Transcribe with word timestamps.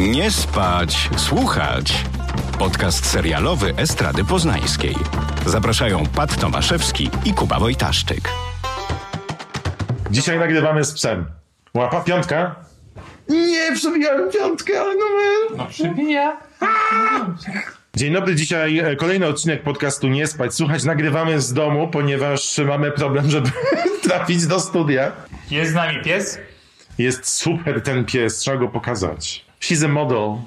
Nie 0.00 0.30
spać, 0.30 1.10
słuchać. 1.16 2.04
Podcast 2.58 3.06
serialowy 3.06 3.74
Estrady 3.76 4.24
Poznańskiej. 4.24 4.94
Zapraszają 5.46 6.06
Pat 6.06 6.40
Tomaszewski 6.40 7.10
i 7.24 7.34
Kuba 7.34 7.58
Wojtaszczyk. 7.58 8.28
Dzisiaj 10.10 10.38
nagrywamy 10.38 10.84
z 10.84 10.92
psem. 10.92 11.26
Łapa 11.74 12.00
piątka? 12.00 12.54
Nie, 13.28 13.72
przebijałem 13.74 14.30
piątkę, 14.30 14.80
ale 14.80 14.94
no 14.94 15.04
my... 15.16 15.56
No 15.56 15.66
przybija. 15.66 16.36
Dzień 17.96 18.12
dobry, 18.12 18.34
dzisiaj 18.34 18.78
e, 18.78 18.96
kolejny 18.96 19.26
odcinek 19.26 19.62
podcastu 19.62 20.08
Nie 20.08 20.26
spać, 20.26 20.54
słuchać. 20.54 20.84
Nagrywamy 20.84 21.40
z 21.40 21.52
domu, 21.52 21.88
ponieważ 21.88 22.60
mamy 22.66 22.90
problem, 22.90 23.30
żeby 23.30 23.50
trafić 24.08 24.46
do 24.46 24.60
studia. 24.60 25.12
Jest 25.50 25.72
z 25.72 25.74
nami 25.74 26.02
pies. 26.04 26.38
Jest 26.98 27.28
super 27.28 27.82
ten 27.82 28.04
pies, 28.04 28.36
trzeba 28.36 28.56
go 28.56 28.68
pokazać. 28.68 29.49
She's 29.60 29.84
a 29.84 29.88
model. 29.88 30.38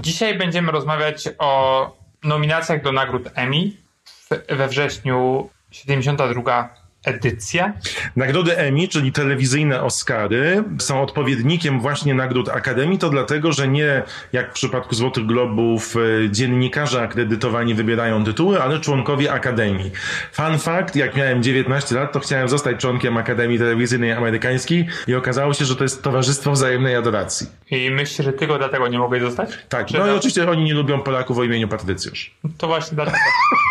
Dzisiaj 0.00 0.38
będziemy 0.38 0.72
rozmawiać 0.72 1.28
o 1.38 1.90
nominacjach 2.24 2.82
do 2.82 2.92
nagród 2.92 3.28
Emmy 3.34 3.70
we 4.48 4.68
wrześniu 4.68 5.48
72 5.70 6.68
edycja. 7.04 7.72
Nagrody 8.16 8.56
Emmy, 8.56 8.88
czyli 8.88 9.12
telewizyjne 9.12 9.82
Oscary, 9.82 10.64
są 10.78 11.02
odpowiednikiem 11.02 11.80
właśnie 11.80 12.14
nagród 12.14 12.48
Akademii. 12.48 12.98
To 12.98 13.10
dlatego, 13.10 13.52
że 13.52 13.68
nie 13.68 14.02
jak 14.32 14.50
w 14.50 14.52
przypadku 14.52 14.94
Złotych 14.94 15.26
Globów 15.26 15.96
e, 15.96 16.30
dziennikarze 16.30 17.02
akredytowani 17.02 17.74
wybierają 17.74 18.24
tytuły, 18.24 18.62
ale 18.62 18.80
członkowie 18.80 19.32
Akademii. 19.32 19.90
Fun 20.32 20.58
fact, 20.58 20.96
jak 20.96 21.16
miałem 21.16 21.42
19 21.42 21.94
lat, 21.94 22.12
to 22.12 22.20
chciałem 22.20 22.48
zostać 22.48 22.76
członkiem 22.76 23.16
Akademii 23.16 23.58
Telewizyjnej 23.58 24.12
Amerykańskiej 24.12 24.86
i 25.06 25.14
okazało 25.14 25.54
się, 25.54 25.64
że 25.64 25.76
to 25.76 25.84
jest 25.84 26.02
Towarzystwo 26.02 26.52
Wzajemnej 26.52 26.96
Adoracji. 26.96 27.46
I 27.70 27.90
myślisz, 27.90 28.24
że 28.24 28.32
tylko 28.32 28.58
dlatego 28.58 28.88
nie 28.88 28.98
mogłeś 28.98 29.22
zostać? 29.22 29.50
Tak, 29.68 29.86
Czy 29.86 29.98
no 29.98 30.06
i 30.06 30.10
oczywiście 30.10 30.50
oni 30.50 30.64
nie 30.64 30.74
lubią 30.74 31.00
Polaków 31.00 31.38
o 31.38 31.44
imieniu 31.44 31.68
Patrycjusz. 31.68 32.34
To 32.58 32.66
właśnie 32.66 32.94
dlatego. 32.94 33.18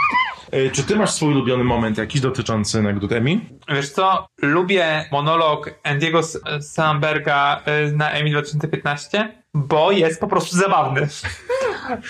E, 0.51 0.69
Czy 0.69 0.83
ty 0.83 0.95
masz 0.95 1.11
swój 1.11 1.29
ulubiony 1.33 1.63
moment 1.63 1.97
jakiś 1.97 2.21
dotyczący 2.21 2.81
nagród 2.81 3.11
Emmy? 3.11 3.39
Wiesz 3.69 3.89
co, 3.89 4.27
lubię 4.41 5.05
monolog 5.11 5.69
Andiego 5.83 6.21
Samberga 6.61 7.61
y, 7.87 7.91
na 7.91 8.11
Emmy 8.11 8.29
2015, 8.29 9.33
bo 9.53 9.91
jest 9.91 10.19
po 10.21 10.27
prostu 10.27 10.57
zabawny. 10.57 11.07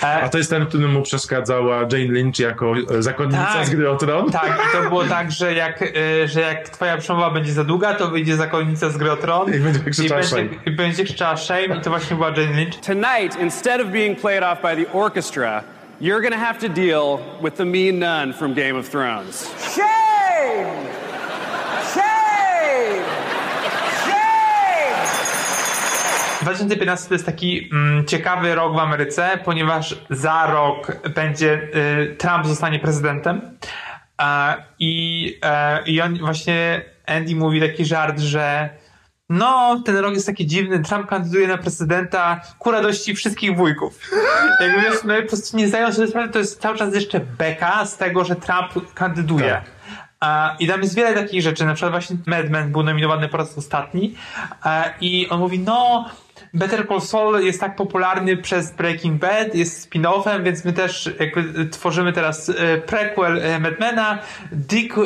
A 0.01 0.19
E, 0.19 0.29
to 0.29 0.37
jest 0.37 0.49
ten, 0.49 0.65
który 0.65 0.87
mu 0.87 1.01
przeszkadzała 1.01 1.77
Jane 1.79 2.11
Lynch 2.13 2.39
jako 2.39 2.73
e, 2.97 3.01
zakonnica 3.03 3.45
Tak. 3.53 3.65
z 3.65 3.69
gry 3.69 3.89
o 3.89 3.95
tron? 3.95 4.31
tak, 4.31 4.61
i 4.69 4.77
to 4.77 4.89
było 4.89 5.03
tak, 5.17 5.31
że 5.31 5.53
jak, 5.53 5.83
że 6.25 6.41
jak 6.41 6.69
twoja 6.69 6.97
przemowa 6.97 7.31
będzie 7.31 7.51
za 7.53 7.63
długa, 7.63 7.93
to 7.93 8.07
wyjdzie 8.07 8.35
zakonnica 8.35 8.89
z 8.89 8.97
gry 8.97 9.11
o 9.11 9.17
tron 9.17 9.53
I 9.53 9.59
będzie 9.59 9.79
krzyczała 9.79 10.23
shame. 10.23 10.47
i 10.65 10.71
będzie 10.71 11.03
krzyczała 11.03 11.37
shame 11.37 11.77
i 11.77 11.81
to 11.81 11.89
właśnie 11.89 12.15
była 12.15 12.29
Jane 12.29 12.55
Lynch. 12.55 12.75
Tonight, 12.85 13.41
instead 13.41 13.81
of 13.81 13.87
being 13.87 14.19
played 14.21 14.43
off 14.43 14.61
by 14.61 14.85
the 14.85 14.93
orchestra, 14.93 15.63
you're 15.99 16.21
gonna 16.21 16.37
have 16.37 16.59
to 16.59 16.69
deal 16.69 17.19
with 17.41 17.55
the 17.57 17.65
mean 17.65 17.99
nun 17.99 18.33
from 18.33 18.53
Game 18.53 18.75
of 18.75 18.87
Thrones. 18.87 19.47
Shame! 19.73 20.87
Shame! 21.93 23.03
Shame! 24.05 24.97
2015 26.39 27.07
to 27.07 27.13
jest 27.13 27.25
taki 27.25 27.69
mm, 27.71 28.05
ciekawy 28.05 28.55
rok 28.55 28.73
w 28.73 28.79
Ameryce, 28.79 29.37
ponieważ 29.45 29.95
za 30.09 30.47
rok 30.47 31.09
będzie 31.15 31.53
y, 31.53 32.15
Trump 32.17 32.45
zostanie 32.45 32.79
prezydentem. 32.79 33.57
E, 34.21 34.55
I, 34.79 35.39
e, 35.43 35.83
I 35.85 36.01
on 36.01 36.17
właśnie 36.17 36.81
Andy 37.05 37.35
mówi 37.35 37.59
taki 37.61 37.85
żart, 37.85 38.19
że 38.19 38.69
no, 39.29 39.81
ten 39.85 39.97
rok 39.97 40.13
jest 40.13 40.25
taki 40.25 40.47
dziwny, 40.47 40.79
Trump 40.79 41.07
kandyduje 41.07 41.47
na 41.47 41.57
prezydenta 41.57 42.41
ku 42.59 42.71
radości 42.71 43.15
wszystkich 43.15 43.55
wujków. 43.55 43.99
Jakby 44.61 44.81
wiesz, 44.81 45.03
no, 45.03 45.21
po 45.21 45.27
prostu 45.27 45.57
nie 45.57 45.67
zdają 45.67 45.93
sobie 45.93 46.07
sprawy, 46.07 46.29
to 46.29 46.39
jest 46.39 46.61
cały 46.61 46.77
czas 46.77 46.95
jeszcze 46.95 47.19
beka 47.19 47.85
z 47.85 47.97
tego, 47.97 48.25
że 48.25 48.35
Trump 48.35 48.93
kandyduje. 48.93 49.49
Tak. 49.49 49.63
E, 50.23 50.55
I 50.59 50.67
tam 50.67 50.81
jest 50.81 50.95
wiele 50.95 51.13
takich 51.13 51.41
rzeczy, 51.41 51.65
na 51.65 51.73
przykład 51.73 51.91
właśnie 51.91 52.17
Mad 52.25 52.49
Men 52.49 52.71
był 52.71 52.83
nominowany 52.83 53.29
po 53.29 53.37
raz 53.37 53.57
ostatni 53.57 54.15
e, 54.65 54.93
i 55.01 55.29
on 55.29 55.39
mówi, 55.39 55.59
no 55.59 56.05
Better 56.53 56.87
Call 56.87 57.01
Saul 57.01 57.45
jest 57.45 57.59
tak 57.59 57.75
popularny 57.75 58.37
przez 58.37 58.71
Breaking 58.71 59.21
Bad, 59.21 59.55
jest 59.55 59.91
spin-offem, 59.91 60.43
więc 60.43 60.65
my 60.65 60.73
też 60.73 61.09
jakby 61.19 61.65
tworzymy 61.65 62.13
teraz 62.13 62.49
e, 62.49 62.77
prequel 62.77 63.41
e, 63.43 63.59
Mad 63.59 63.79
Mena 63.79 64.19
Dick 64.51 64.97
e, 64.97 65.01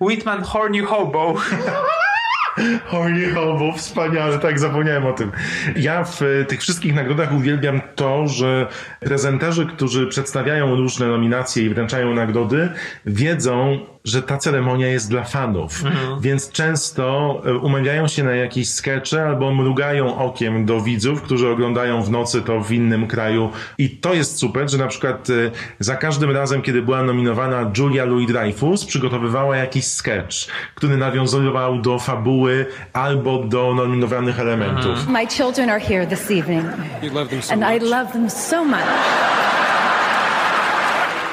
Whitman 0.00 0.42
Horny 0.42 0.82
Hobo. 0.82 1.34
Horny 2.90 3.30
Hobo, 3.34 3.72
wspaniale, 3.72 4.38
tak, 4.38 4.58
zapomniałem 4.58 5.06
o 5.06 5.12
tym. 5.12 5.32
Ja 5.76 6.04
w 6.04 6.22
e, 6.22 6.44
tych 6.44 6.60
wszystkich 6.60 6.94
nagrodach 6.94 7.32
uwielbiam 7.34 7.80
to, 7.94 8.28
że 8.28 8.66
prezenterzy, 9.00 9.66
którzy 9.66 10.06
przedstawiają 10.06 10.76
różne 10.76 11.06
nominacje 11.06 11.62
i 11.62 11.68
wręczają 11.68 12.14
nagrody, 12.14 12.68
wiedzą, 13.06 13.78
że 14.04 14.22
ta 14.22 14.38
ceremonia 14.38 14.86
jest 14.86 15.10
dla 15.10 15.24
fanów. 15.24 15.82
Więc 16.20 16.50
często 16.52 17.42
e, 17.46 17.54
umawiają 17.54 18.08
się 18.08 18.24
na 18.24 18.32
jakieś 18.32 18.68
skecze 18.70 19.26
albo 19.26 19.54
mrugają 19.54 20.18
okiem 20.18 20.66
do 20.66 20.80
widzów, 20.80 21.22
którzy 21.22 21.48
oglądają 21.48 22.02
w 22.02 22.10
nocy 22.10 22.42
to 22.42 22.60
w 22.60 22.72
innym 22.72 23.06
kraju. 23.06 23.50
I 23.78 23.90
to 23.90 24.14
jest 24.14 24.38
super, 24.38 24.70
że 24.70 24.78
na 24.78 24.86
przykład 24.86 25.30
e, 25.30 25.32
za 25.78 25.96
każdym 25.96 26.30
razem, 26.30 26.62
kiedy 26.62 26.82
była 26.82 27.02
nominowana 27.02 27.70
Julia 27.78 28.04
Louis-Dreyfus, 28.04 28.86
przygotowywała 28.86 29.56
jakiś 29.56 29.84
sketch, 29.86 30.36
który 30.74 30.96
nawiązywał 30.96 31.80
do 31.80 31.98
fabuły 31.98 32.66
albo 32.92 33.38
do 33.38 33.74
nominowanych 33.74 34.40
elementów. 34.40 35.08
My 35.08 35.26
children 35.26 35.70
are 35.70 35.80
here 35.80 36.06
this 36.06 36.30
evening, 36.30 36.64
You 37.02 37.12
love 37.14 37.28
them 37.30 37.42
so 37.42 37.52
and 37.52 37.62
I 37.62 37.80
much. 37.80 37.90
love 37.90 38.12
them 38.12 38.30
so 38.30 38.64
much. 38.64 38.78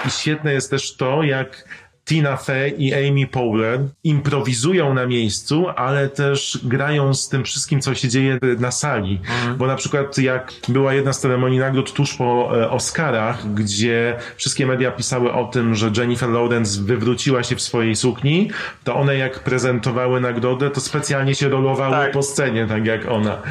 I 0.07 0.11
świetne 0.11 0.53
jest 0.53 0.69
też 0.69 0.95
to, 0.95 1.23
jak 1.23 1.63
Tina 2.07 2.37
Fey 2.37 2.69
i 2.77 2.93
Amy 2.93 3.27
Powler 3.27 3.79
improwizują 4.03 4.93
na 4.93 5.05
miejscu, 5.05 5.65
ale 5.75 6.09
też 6.09 6.59
grają 6.63 7.13
z 7.13 7.29
tym 7.29 7.43
wszystkim, 7.43 7.81
co 7.81 7.95
się 7.95 8.09
dzieje 8.09 8.39
na 8.59 8.71
sali. 8.71 9.19
Bo 9.57 9.67
na 9.67 9.75
przykład 9.75 10.17
jak 10.17 10.53
była 10.67 10.93
jedna 10.93 11.13
z 11.13 11.19
ceremonii 11.19 11.59
nagród 11.59 11.93
tuż 11.93 12.13
po 12.13 12.51
e, 12.61 12.69
Oscarach, 12.69 13.53
gdzie 13.53 14.15
wszystkie 14.35 14.65
media 14.65 14.91
pisały 14.91 15.33
o 15.33 15.45
tym, 15.45 15.75
że 15.75 15.91
Jennifer 15.97 16.29
Lawrence 16.29 16.81
wywróciła 16.81 17.43
się 17.43 17.55
w 17.55 17.61
swojej 17.61 17.95
sukni, 17.95 18.49
to 18.83 18.95
one 18.95 19.15
jak 19.17 19.39
prezentowały 19.39 20.21
nagrodę, 20.21 20.69
to 20.69 20.81
specjalnie 20.81 21.35
się 21.35 21.49
rolowały 21.49 21.91
Tak. 21.91 22.11
po 22.11 22.23
scenie, 22.23 22.67
tak 22.67 22.85
jak 22.85 23.11
ona. 23.11 23.41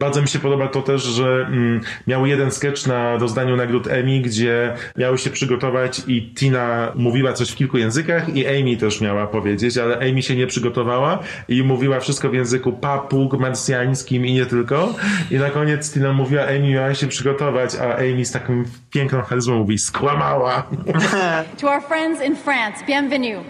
Bardzo 0.00 0.22
mi 0.22 0.28
się 0.28 0.38
podoba 0.38 0.68
to 0.68 0.82
też, 0.82 1.02
że 1.02 1.46
mm, 1.48 1.80
miały 2.06 2.28
jeden 2.28 2.50
sketch 2.50 2.86
na 2.86 3.16
rozdaniu 3.16 3.56
nagród 3.56 3.86
Emmy, 3.86 4.20
gdzie 4.20 4.74
miały 4.96 5.18
się 5.18 5.30
przygotować 5.30 6.02
i 6.06 6.34
Tina 6.34 6.92
mówiła 6.94 7.32
coś 7.32 7.50
w 7.50 7.56
kilku 7.56 7.78
językach 7.78 8.36
i 8.36 8.46
Amy 8.46 8.76
też 8.76 9.00
miała 9.00 9.26
powiedzieć, 9.26 9.78
ale 9.78 9.96
Amy 9.96 10.22
się 10.22 10.36
nie 10.36 10.46
przygotowała 10.46 11.18
i 11.48 11.62
mówiła 11.62 12.00
wszystko 12.00 12.30
w 12.30 12.34
języku 12.34 12.72
papug, 12.72 13.38
marsjańskim 13.38 14.26
i 14.26 14.32
nie 14.32 14.46
tylko. 14.46 14.94
I 15.30 15.36
na 15.36 15.50
koniec 15.50 15.92
Tina 15.92 16.12
mówiła, 16.12 16.42
Amy 16.42 16.70
miała 16.70 16.94
się 16.94 17.06
przygotować, 17.06 17.74
a 17.76 17.96
Amy 17.96 18.24
z 18.24 18.32
taką 18.32 18.64
piękną 18.90 19.22
charyzmą 19.22 19.58
mówi, 19.58 19.78
skłamała. 19.78 20.62
To 21.60 21.70
our 21.70 21.82
friends 21.82 22.22
in 22.22 22.36
France, 22.36 22.84
bienvenue. 22.86 23.44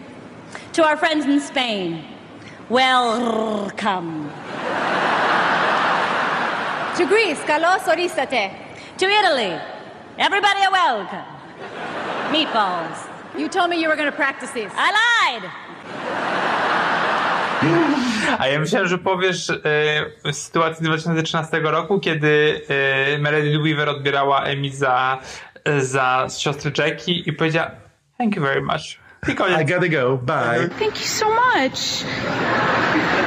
To 0.73 0.91
our 0.91 0.99
friends 0.99 1.27
in 1.27 1.41
Spain, 1.41 1.99
welcome. 2.71 4.29
To 6.99 7.07
Greece, 7.07 7.45
kalos 7.47 7.87
orisate. 7.87 8.51
To 8.99 9.07
Italy, 9.07 9.57
everybody 10.19 10.63
a 10.67 10.71
welcome. 10.73 11.25
Meatballs. 12.33 13.07
You 13.39 13.49
told 13.49 13.71
me 13.71 13.81
you 13.81 13.89
were 13.89 13.95
going 13.95 14.11
to 14.11 14.17
practice 14.17 14.51
these. 14.51 14.73
I 14.75 14.91
lied. 14.91 15.50
A 18.39 18.47
ja 18.47 18.59
myślałem, 18.59 18.89
że 18.89 18.99
powiesz 18.99 19.50
e, 19.50 20.33
sytuację 20.33 20.77
z 20.77 20.83
2013 20.83 21.61
roku, 21.61 22.00
kiedy 22.00 22.61
e, 23.15 23.19
Meredith 23.19 23.62
Weaver 23.62 23.89
odbierała 23.89 24.43
Emmy 24.44 24.71
za, 24.71 25.19
za 25.79 26.27
siostrę 26.39 26.71
Jackie 26.79 27.12
i 27.12 27.33
powiedziała 27.33 27.71
thank 28.19 28.37
you 28.37 28.43
very 28.43 28.62
much. 28.62 28.99
I. 29.29 29.62
I 29.62 29.65
gotta 29.65 29.89
go, 29.89 30.17
bye. 30.17 30.69
Thank 30.79 31.01
you 31.01 31.06
so 31.06 31.27
much. 31.27 32.05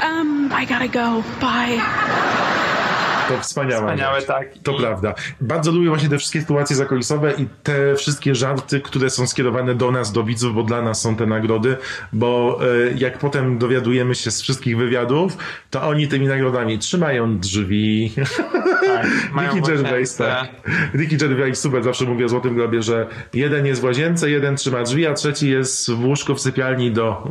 Um, 0.03 0.51
I 0.61 0.65
gotta 0.65 0.87
go. 0.87 1.23
Bye. 1.41 2.30
To 3.35 3.41
wspaniałe. 3.41 3.81
Wspaniałe, 3.81 4.21
tak. 4.21 4.47
To 4.63 4.71
I- 4.71 4.79
prawda. 4.79 5.13
Bardzo 5.41 5.71
lubię 5.71 5.89
właśnie 5.89 6.09
te 6.09 6.17
wszystkie 6.17 6.41
sytuacje 6.41 6.75
zakulisowe 6.75 7.33
i 7.37 7.47
te 7.63 7.95
wszystkie 7.95 8.35
żarty, 8.35 8.81
które 8.81 9.09
są 9.09 9.27
skierowane 9.27 9.75
do 9.75 9.91
nas, 9.91 10.11
do 10.11 10.23
widzów, 10.23 10.55
bo 10.55 10.63
dla 10.63 10.81
nas 10.81 11.01
są 11.01 11.15
te 11.15 11.25
nagrody, 11.25 11.77
bo 12.13 12.59
e, 12.61 12.91
jak 12.97 13.17
potem 13.17 13.57
dowiadujemy 13.57 14.15
się 14.15 14.31
z 14.31 14.41
wszystkich 14.41 14.77
wywiadów, 14.77 15.37
to 15.69 15.81
oni 15.83 16.07
tymi 16.07 16.27
nagrodami 16.27 16.79
trzymają 16.79 17.37
drzwi. 17.39 18.13
Tak, 18.85 19.05
Ricky 19.41 19.61
Gervais, 19.71 20.15
tak. 20.15 20.49
Ricky 20.95 21.17
Gervais 21.17 21.59
super 21.59 21.83
zawsze 21.83 22.05
mówi 22.05 22.23
o 22.25 22.29
Złotym 22.29 22.55
Globie, 22.55 22.81
że 22.83 23.07
jeden 23.33 23.65
jest 23.65 23.81
w 23.81 23.83
łazience, 23.83 24.29
jeden 24.29 24.55
trzyma 24.55 24.83
drzwi, 24.83 25.07
a 25.07 25.13
trzeci 25.13 25.49
jest 25.49 25.91
w 25.91 26.05
łóżku 26.05 26.35
w 26.35 26.41
sypialni 26.41 26.91
do... 26.91 27.27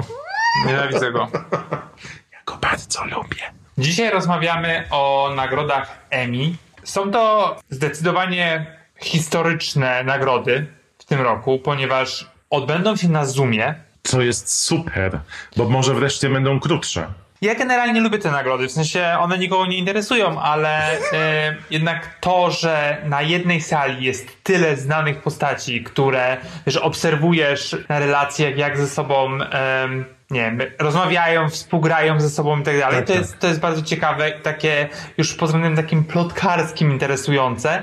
Nienawidzę 0.67 1.13
go. 1.13 1.29
Ja 2.33 2.39
go 2.47 2.59
bardzo 2.63 3.05
lubię. 3.05 3.60
Dzisiaj 3.81 4.11
rozmawiamy 4.11 4.85
o 4.91 5.33
nagrodach 5.37 5.99
Emmy. 6.11 6.53
Są 6.85 7.11
to 7.11 7.57
zdecydowanie 7.71 8.67
historyczne 9.01 10.05
nagrody 10.05 10.67
w 10.99 11.05
tym 11.05 11.21
roku, 11.21 11.59
ponieważ 11.59 12.31
odbędą 12.51 12.97
się 12.97 13.09
na 13.09 13.25
Zoomie. 13.25 13.75
Co 14.03 14.23
jest 14.23 14.63
super, 14.63 15.21
bo 15.57 15.69
może 15.69 15.95
wreszcie 15.95 16.29
będą 16.29 16.61
krótsze. 16.61 17.07
Ja 17.41 17.55
generalnie 17.55 18.01
lubię 18.01 18.19
te 18.19 18.31
nagrody, 18.31 18.69
w 18.69 18.73
sensie 18.73 19.17
one 19.21 19.39
nikogo 19.39 19.67
nie 19.67 19.79
interesują, 19.79 20.41
ale 20.41 20.99
e, 21.13 21.57
jednak 21.71 22.17
to, 22.21 22.51
że 22.51 23.03
na 23.05 23.23
jednej 23.23 23.61
sali 23.61 24.05
jest 24.05 24.43
tyle 24.43 24.77
znanych 24.77 25.23
postaci, 25.23 25.85
które 25.85 26.37
wiesz, 26.67 26.77
obserwujesz 26.77 27.77
na 27.89 27.99
relacjach, 27.99 28.57
jak 28.57 28.79
ze 28.79 28.87
sobą 28.87 29.39
nie 30.31 30.41
wiem, 30.41 30.61
rozmawiają, 30.79 31.49
współgrają 31.51 32.21
ze 32.21 32.31
sobą 32.31 32.61
i 32.61 32.63
tak 32.63 32.79
dalej, 32.79 32.97
Tak, 32.97 33.07
to, 33.07 33.13
tak. 33.13 33.23
jest, 33.23 33.39
to 33.39 33.47
jest 33.47 33.61
bardzo 33.61 33.83
ciekawe 33.83 34.31
i 34.31 34.43
takie 34.43 34.89
już 35.19 35.35
pod 35.35 35.49
względem 35.49 35.77
takim 35.77 36.05
plotkarskim 36.05 36.91
interesujące. 36.91 37.83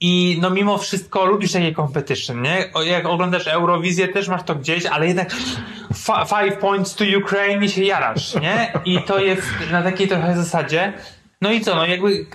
I 0.00 0.38
no 0.40 0.50
mimo 0.50 0.78
wszystko 0.78 1.26
lubisz 1.26 1.52
takie 1.52 1.74
competition, 1.74 2.42
nie? 2.42 2.70
Jak 2.84 3.06
oglądasz 3.06 3.46
Eurowizję, 3.46 4.08
też 4.08 4.28
masz 4.28 4.42
to 4.42 4.54
gdzieś, 4.54 4.86
ale 4.86 5.06
jednak 5.06 5.30
five 6.28 6.58
points 6.60 6.94
to 6.94 7.04
Ukraine 7.18 7.64
i 7.64 7.68
się 7.68 7.84
jarasz, 7.84 8.34
nie? 8.34 8.72
I 8.84 9.02
to 9.02 9.18
jest 9.18 9.46
na 9.70 9.82
takiej 9.82 10.08
trochę 10.08 10.36
zasadzie. 10.36 10.92
No 11.40 11.52
i 11.52 11.60
co, 11.60 11.74
no 11.74 11.86
jakby, 11.86 12.26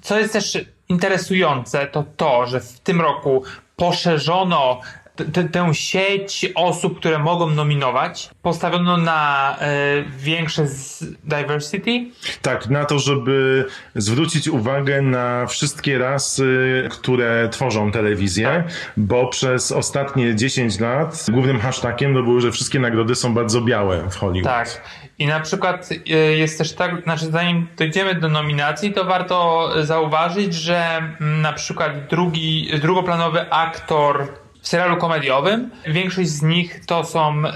co 0.00 0.18
jest 0.18 0.32
też 0.32 0.58
interesujące, 0.88 1.86
to 1.86 2.04
to, 2.16 2.46
że 2.46 2.60
w 2.60 2.80
tym 2.80 3.00
roku 3.00 3.42
poszerzono 3.76 4.80
t- 5.16 5.44
tę 5.44 5.74
sieć 5.74 6.46
osób, 6.54 6.98
które 6.98 7.18
mogą 7.18 7.50
nominować, 7.50 8.30
postawiono 8.42 8.96
na 8.96 9.56
e, 9.60 10.02
większe 10.18 10.66
z 10.66 11.04
diversity, 11.24 12.06
Tak, 12.42 12.68
na 12.68 12.84
to, 12.84 12.98
żeby 12.98 13.64
zwrócić 13.94 14.48
uwagę 14.48 15.02
na 15.02 15.46
wszystkie 15.46 15.98
rasy, 15.98 16.88
które 16.90 17.48
tworzą 17.48 17.92
telewizję, 17.92 18.64
bo 18.96 19.26
przez 19.26 19.72
ostatnie 19.72 20.36
10 20.36 20.80
lat 20.80 21.26
głównym 21.32 21.60
hashtagiem 21.60 22.14
to 22.14 22.22
było, 22.22 22.40
że 22.40 22.52
wszystkie 22.52 22.78
nagrody 22.80 23.14
są 23.14 23.34
bardzo 23.34 23.60
białe 23.60 24.10
w 24.10 24.16
Hollywood. 24.16 24.54
Tak. 24.54 24.82
I 25.18 25.26
na 25.26 25.40
przykład 25.40 25.90
y, 25.92 26.36
jest 26.36 26.58
też 26.58 26.72
tak, 26.72 27.02
znaczy 27.02 27.26
zanim 27.26 27.66
dojdziemy 27.76 28.14
do 28.14 28.28
nominacji, 28.28 28.92
to 28.92 29.04
warto 29.04 29.68
zauważyć, 29.84 30.54
że 30.54 30.96
mm, 31.20 31.42
na 31.42 31.52
przykład 31.52 32.06
drugi, 32.06 32.70
drugoplanowy 32.80 33.50
aktor 33.50 34.41
w 34.62 34.68
serialu 34.68 34.96
komediowym, 34.96 35.70
większość 35.86 36.28
z 36.28 36.42
nich 36.42 36.86
to 36.86 37.04
są 37.04 37.42
y, 37.44 37.50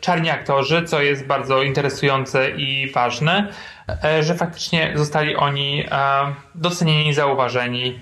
czarni 0.00 0.30
aktorzy, 0.30 0.82
co 0.82 1.02
jest 1.02 1.26
bardzo 1.26 1.62
interesujące 1.62 2.50
i 2.50 2.92
ważne, 2.92 3.48
y, 4.18 4.22
że 4.22 4.34
faktycznie 4.34 4.92
zostali 4.94 5.36
oni 5.36 5.80
y, 5.80 5.88
docenieni, 6.54 7.14
zauważeni 7.14 7.98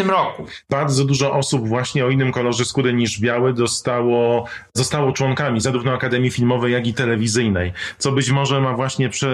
tym 0.00 0.10
roku. 0.10 0.46
Bardzo 0.70 1.04
dużo 1.04 1.32
osób 1.32 1.68
właśnie 1.68 2.04
o 2.04 2.10
innym 2.10 2.32
kolorze 2.32 2.64
skóry 2.64 2.92
niż 2.92 3.20
biały 3.20 3.52
dostało, 3.52 4.46
zostało 4.74 5.12
członkami 5.12 5.60
zarówno 5.60 5.92
Akademii 5.92 6.30
Filmowej, 6.30 6.72
jak 6.72 6.86
i 6.86 6.94
Telewizyjnej, 6.94 7.72
co 7.98 8.12
być 8.12 8.30
może 8.30 8.60
ma 8.60 8.72
właśnie 8.72 9.08
prze, 9.08 9.28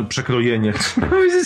e, 0.00 0.08
przekrojenie, 0.08 0.72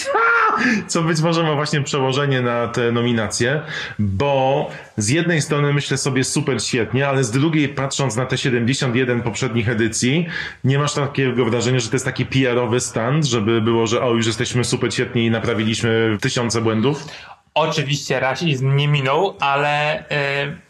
co 0.86 1.02
być 1.02 1.20
może 1.20 1.42
ma 1.42 1.54
właśnie 1.54 1.82
przełożenie 1.82 2.40
na 2.40 2.68
te 2.68 2.92
nominacje, 2.92 3.62
bo 3.98 4.70
z 4.96 5.08
jednej 5.08 5.42
strony 5.42 5.72
myślę 5.72 5.96
sobie 5.96 6.24
super 6.24 6.62
świetnie, 6.62 7.08
ale 7.08 7.24
z 7.24 7.30
drugiej 7.30 7.68
patrząc 7.68 8.16
na 8.16 8.26
te 8.26 8.38
71 8.38 9.22
poprzednich 9.22 9.68
edycji, 9.68 10.26
nie 10.64 10.78
masz 10.78 10.94
takiego 10.94 11.44
wrażenia, 11.44 11.80
że 11.80 11.88
to 11.88 11.94
jest 11.94 12.04
taki 12.04 12.26
PR-owy 12.26 12.80
stand, 12.80 13.24
żeby 13.24 13.60
było, 13.60 13.86
że 13.86 14.02
o, 14.02 14.14
już 14.14 14.26
jesteśmy 14.26 14.64
super 14.64 14.94
świetni 14.94 15.26
i 15.26 15.30
naprawiliśmy 15.30 16.18
tysiące 16.20 16.60
błędów? 16.60 17.04
Oczywiście 17.54 18.20
rasizm 18.20 18.76
nie 18.76 18.88
minął, 18.88 19.36
ale 19.40 20.00
y, 20.00 20.04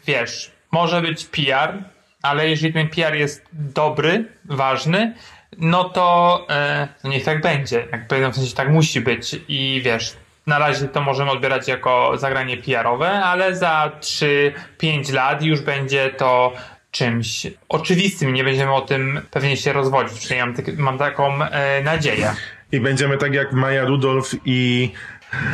wiesz, 0.07 0.51
może 0.71 1.01
być 1.01 1.25
PR, 1.25 1.73
ale 2.21 2.49
jeżeli 2.49 2.73
ten 2.73 2.89
PR 2.89 3.15
jest 3.15 3.45
dobry, 3.51 4.25
ważny, 4.45 5.13
no 5.57 5.83
to 5.83 6.39
y, 6.83 6.87
no 7.03 7.09
niech 7.09 7.23
tak 7.23 7.41
będzie. 7.41 7.87
Jakby 7.91 8.19
no 8.19 8.31
w 8.31 8.35
sensie 8.35 8.55
tak 8.55 8.69
musi 8.69 9.01
być 9.01 9.35
i 9.47 9.81
wiesz, 9.85 10.13
na 10.47 10.59
razie 10.59 10.87
to 10.87 11.01
możemy 11.01 11.31
odbierać 11.31 11.67
jako 11.67 12.11
zagranie 12.17 12.57
PR-owe, 12.57 13.11
ale 13.11 13.55
za 13.55 13.91
3-5 13.99 15.13
lat 15.13 15.41
już 15.43 15.61
będzie 15.61 16.09
to 16.09 16.53
czymś 16.91 17.47
oczywistym. 17.69 18.33
Nie 18.33 18.43
będziemy 18.43 18.73
o 18.73 18.81
tym 18.81 19.21
pewnie 19.31 19.57
się 19.57 19.73
rozwodzić. 19.73 20.19
Przynajmniej 20.19 20.55
mam, 20.55 20.65
tak- 20.65 20.77
mam 20.77 20.97
taką 20.97 21.43
e, 21.43 21.83
nadzieję. 21.83 22.33
I 22.71 22.79
będziemy 22.79 23.17
tak 23.17 23.33
jak 23.33 23.53
Maja 23.53 23.85
Rudolph 23.85 24.29
i 24.45 24.91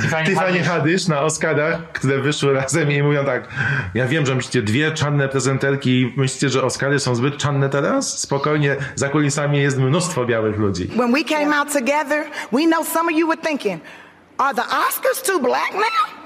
Tiffany 0.02 0.26
Tiffany 0.26 0.64
Haddish. 0.64 1.08
Na 1.08 1.22
Oscarach, 1.22 1.92
które 1.94 2.18
wyszły 2.20 2.54
razem 2.54 2.92
i 2.92 3.04
mówią 3.04 3.26
tak, 3.26 3.48
ja 3.94 4.08
wiem, 4.08 4.26
że 4.26 4.36
myślicie 4.36 4.62
dwie 4.62 4.92
czarne 4.92 5.30
prezenterki 5.30 6.02
i 6.02 6.14
myślicie, 6.18 6.50
że 6.50 6.64
Oscary 6.64 7.00
są 7.00 7.16
zbyt 7.16 7.38
czarne 7.38 7.70
teraz? 7.70 8.20
Spokojnie, 8.20 8.76
za 8.96 9.10
kulisami 9.10 9.58
jest 9.58 9.78
mnóstwo 9.78 10.26
białych 10.26 10.58
ludzi. 10.58 10.88
When 10.88 11.14
we 11.14 11.24
came 11.24 11.58
out 11.58 11.74
together, 11.74 12.26
we 12.52 12.66
know 12.66 12.88
some 12.88 13.12
of 13.12 13.20
you 13.20 13.28
were 13.28 13.42
thinking, 13.42 13.82
are 14.38 14.56
the 14.56 14.62
Oscars 14.62 15.22
too 15.24 15.40
black 15.40 15.74
now? 15.74 16.22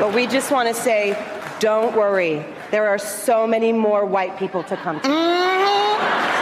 But 0.00 0.14
we 0.14 0.26
just 0.26 0.50
want 0.50 0.68
to 0.68 0.74
say, 0.74 1.14
don't 1.60 1.94
worry. 1.96 2.42
There 2.70 2.88
are 2.88 2.98
so 2.98 3.46
many 3.46 3.72
more 3.72 4.06
white 4.06 4.38
people 4.38 4.62
to 4.64 4.76
come 4.76 5.00
to. 5.00 5.08
Mhm. 5.08 5.52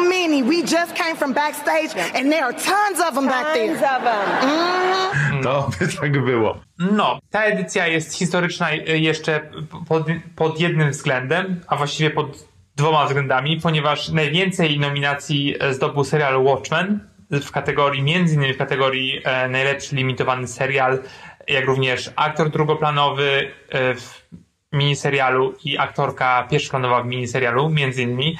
many. 0.00 0.42
We 0.42 0.62
just 0.62 0.94
came 0.94 1.16
from 1.16 1.32
backstage, 1.32 1.90
and 2.14 2.32
there 2.32 2.44
are 2.44 2.54
tons 2.54 3.00
of 3.08 3.14
them 3.14 3.26
back 3.26 3.54
there. 3.54 3.68
Tons 3.68 3.82
of 3.82 4.02
them. 4.02 4.48
Mhm. 4.48 5.42
To 5.42 5.70
by 5.80 5.88
tak 5.88 6.24
było. 6.24 6.58
No, 6.78 7.18
ta 7.30 7.42
edycja 7.44 7.86
jest 7.86 8.14
historyczna 8.14 8.72
y, 8.72 8.98
jeszcze 8.98 9.40
pod, 9.88 10.06
pod 10.36 10.60
jednym 10.60 10.90
względem, 10.90 11.60
a 11.66 11.76
właściwie 11.76 12.10
pod 12.10 12.46
dwoma 12.76 13.06
względami, 13.06 13.60
ponieważ 13.60 14.08
najwięcej 14.08 14.78
nominacji 14.78 15.54
e, 15.60 15.74
zdobył 15.74 16.04
serial 16.04 16.44
Watchmen 16.44 17.00
w 17.30 17.50
kategorii, 17.50 18.02
między 18.02 18.34
innymi 18.34 18.54
w 18.54 18.58
kategorii 18.58 19.20
e, 19.24 19.48
najlepszy 19.48 19.96
limitowany 19.96 20.48
serial, 20.48 20.98
jak 21.48 21.64
również 21.64 22.10
aktor 22.16 22.50
drugoplanowy 22.50 23.50
e, 23.68 23.94
w 23.94 24.26
miniserialu 24.72 25.54
i 25.64 25.78
aktorka 25.78 26.46
pierwszoplanowa 26.50 27.02
w 27.02 27.06
miniserialu, 27.06 27.70
między 27.70 28.02
innymi. 28.02 28.38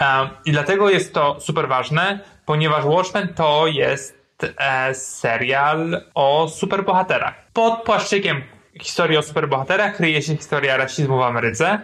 E, 0.00 0.28
I 0.44 0.52
dlatego 0.52 0.90
jest 0.90 1.14
to 1.14 1.40
super 1.40 1.68
ważne, 1.68 2.20
ponieważ 2.46 2.84
Watchmen 2.84 3.34
to 3.34 3.66
jest 3.66 4.16
e, 4.58 4.94
serial 4.94 6.02
o 6.14 6.48
superbohaterach. 6.48 7.34
Pod 7.52 7.82
płaszczykiem 7.82 8.42
historii 8.80 9.16
o 9.16 9.22
superbohaterach 9.22 9.96
kryje 9.96 10.22
się 10.22 10.36
historia 10.36 10.76
rasizmu 10.76 11.18
w 11.18 11.22
Ameryce, 11.22 11.80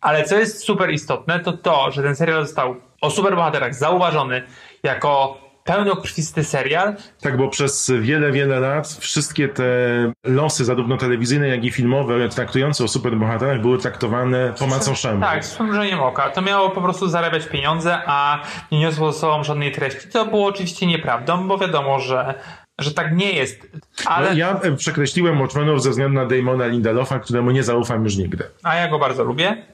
ale 0.00 0.24
co 0.24 0.38
jest 0.38 0.64
super 0.64 0.90
istotne, 0.90 1.40
to 1.40 1.52
to, 1.52 1.90
że 1.90 2.02
ten 2.02 2.16
serial 2.16 2.46
został 2.46 2.76
o 3.00 3.10
superbohaterach 3.10 3.74
zauważony 3.74 4.42
jako 4.82 5.38
pełnokrwisty 5.70 6.44
serial, 6.44 6.94
Tak, 7.22 7.36
bo 7.36 7.48
przez 7.48 7.92
wiele, 8.00 8.32
wiele 8.32 8.60
lat 8.60 8.88
wszystkie 9.00 9.48
te 9.48 9.62
losy, 10.24 10.64
zarówno 10.64 10.96
telewizyjne, 10.96 11.48
jak 11.48 11.64
i 11.64 11.70
filmowe, 11.70 12.28
traktujące 12.28 12.84
o 12.84 12.88
superbohaterach, 12.88 13.60
były 13.60 13.78
traktowane 13.78 14.54
po 14.58 14.66
macoszemu. 14.66 15.20
Tak, 15.20 15.44
z 15.44 15.54
przymrużeniem 15.54 16.00
oka. 16.00 16.30
To 16.30 16.42
miało 16.42 16.70
po 16.70 16.80
prostu 16.80 17.08
zarabiać 17.08 17.46
pieniądze, 17.46 17.98
a 18.06 18.42
nie 18.72 18.78
niosło 18.80 19.12
ze 19.12 19.18
sobą 19.18 19.44
żadnej 19.44 19.72
treści. 19.72 20.08
To 20.08 20.26
było 20.26 20.46
oczywiście 20.46 20.86
nieprawdą, 20.86 21.48
bo 21.48 21.58
wiadomo, 21.58 22.00
że, 22.00 22.34
że 22.78 22.94
tak 22.94 23.16
nie 23.16 23.32
jest. 23.32 23.66
Ale, 24.06 24.30
No, 24.30 24.36
ja 24.36 24.60
przekreśliłem 24.76 25.40
Watchmenów 25.40 25.82
ze 25.82 25.90
względu 25.90 26.20
na 26.20 26.26
Damona 26.26 26.66
Lindelofa, 26.66 27.18
któremu 27.18 27.50
nie 27.50 27.62
zaufam 27.62 28.04
już 28.04 28.16
nigdy. 28.16 28.44
A 28.62 28.76
ja 28.76 28.88
go 28.88 28.98
bardzo 28.98 29.24
lubię. 29.24 29.66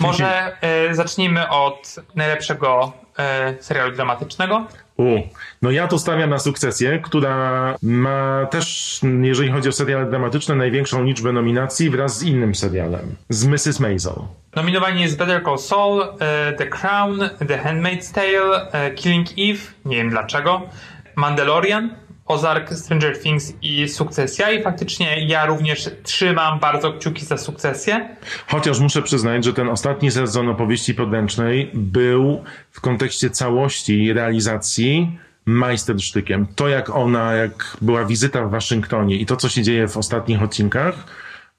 Może 0.00 0.56
e, 0.60 0.94
zacznijmy 0.94 1.48
od 1.48 1.96
najlepszego 2.14 2.92
e, 3.18 3.54
serialu 3.60 3.92
dramatycznego. 3.92 4.66
U, 5.00 5.22
no 5.62 5.70
ja 5.70 5.88
to 5.88 5.98
stawiam 5.98 6.30
na 6.30 6.38
sukcesję, 6.38 6.98
która 6.98 7.76
ma 7.82 8.46
też, 8.50 9.00
jeżeli 9.22 9.50
chodzi 9.50 9.68
o 9.68 9.72
seriale 9.72 10.10
dramatyczne, 10.10 10.54
największą 10.54 11.04
liczbę 11.04 11.32
nominacji 11.32 11.90
wraz 11.90 12.18
z 12.18 12.22
innym 12.22 12.54
serialem, 12.54 13.16
z 13.28 13.46
Mrs. 13.46 13.80
Maisel. 13.80 14.14
Nominowani 14.56 15.02
jest 15.02 15.18
Better 15.18 15.44
Call 15.44 15.58
Saul, 15.58 16.02
e, 16.02 16.52
The 16.52 16.66
Crown, 16.66 17.18
The 17.48 17.58
Handmaid's 17.58 18.14
Tale, 18.14 18.72
e, 18.72 18.90
Killing 18.90 19.28
Eve, 19.38 19.60
nie 19.84 19.96
wiem 19.96 20.10
dlaczego, 20.10 20.62
Mandalorian, 21.16 21.90
Ozark, 22.30 22.72
Stranger 22.74 23.18
Things 23.22 23.52
i 23.62 23.88
Sukcesja 23.88 24.50
i 24.50 24.62
faktycznie 24.62 25.26
ja 25.26 25.46
również 25.46 25.90
trzymam 26.02 26.58
bardzo 26.58 26.92
kciuki 26.92 27.24
za 27.24 27.38
Sukcesję. 27.38 28.16
Chociaż 28.46 28.80
muszę 28.80 29.02
przyznać, 29.02 29.44
że 29.44 29.52
ten 29.52 29.68
ostatni 29.68 30.10
sezon 30.10 30.48
opowieści 30.48 30.94
podręcznej 30.94 31.70
był 31.74 32.44
w 32.70 32.80
kontekście 32.80 33.30
całości 33.30 34.12
realizacji 34.12 35.18
majstersztykiem. 35.46 36.46
To 36.56 36.68
jak 36.68 36.90
ona, 36.90 37.34
jak 37.34 37.76
była 37.80 38.04
wizyta 38.04 38.44
w 38.44 38.50
Waszyngtonie 38.50 39.16
i 39.16 39.26
to, 39.26 39.36
co 39.36 39.48
się 39.48 39.62
dzieje 39.62 39.88
w 39.88 39.96
ostatnich 39.96 40.42
odcinkach, 40.42 40.94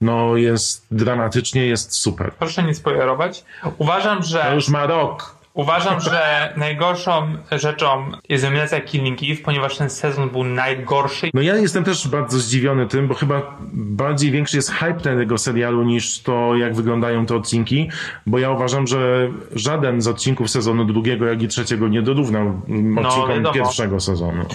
no 0.01 0.37
jest 0.37 0.85
dramatycznie, 0.91 1.65
jest 1.65 1.93
super. 1.93 2.31
Proszę 2.33 2.63
nie 2.63 2.75
spoilerować. 2.75 3.43
Uważam, 3.77 4.17
To 4.17 4.23
że 4.23 4.51
już 4.55 4.69
ma 4.69 4.85
rok. 4.85 5.40
Uważam, 5.53 5.99
że 5.99 6.53
najgorszą 6.57 7.37
rzeczą 7.51 8.11
jest 8.29 8.43
nominacja 8.43 8.81
Killing 8.81 9.19
Eve, 9.23 9.41
ponieważ 9.43 9.77
ten 9.77 9.89
sezon 9.89 10.29
był 10.29 10.43
najgorszy. 10.43 11.29
No 11.33 11.41
ja 11.41 11.55
jestem 11.55 11.83
też 11.83 12.07
bardzo 12.07 12.39
zdziwiony 12.39 12.87
tym, 12.87 13.07
bo 13.07 13.13
chyba 13.13 13.57
bardziej 13.73 14.31
większy 14.31 14.57
jest 14.57 14.71
hype 14.71 14.93
tego 14.93 15.37
serialu 15.37 15.83
niż 15.83 16.19
to, 16.19 16.55
jak 16.55 16.75
wyglądają 16.75 17.25
te 17.25 17.35
odcinki, 17.35 17.89
bo 18.25 18.39
ja 18.39 18.49
uważam, 18.49 18.87
że 18.87 19.29
żaden 19.55 20.01
z 20.01 20.07
odcinków 20.07 20.49
sezonu 20.49 20.85
drugiego, 20.85 21.25
jak 21.25 21.41
i 21.41 21.47
trzeciego 21.47 21.87
nie 21.87 22.01
dorównał 22.01 22.61
mm, 22.67 22.97
odcinkom 22.97 23.35
wiadomo. 23.35 23.53
pierwszego 23.55 23.99
sezonu. 23.99 24.45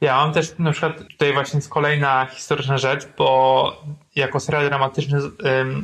Ja 0.00 0.16
mam 0.16 0.32
też 0.32 0.54
na 0.58 0.72
przykład 0.72 0.98
tutaj 1.10 1.32
właśnie 1.32 1.58
jest 1.58 1.68
kolejna 1.70 2.26
historyczna 2.26 2.78
rzecz, 2.78 3.08
bo 3.18 3.84
jako 4.16 4.40
serial 4.40 4.68
dramatyczny 4.68 5.18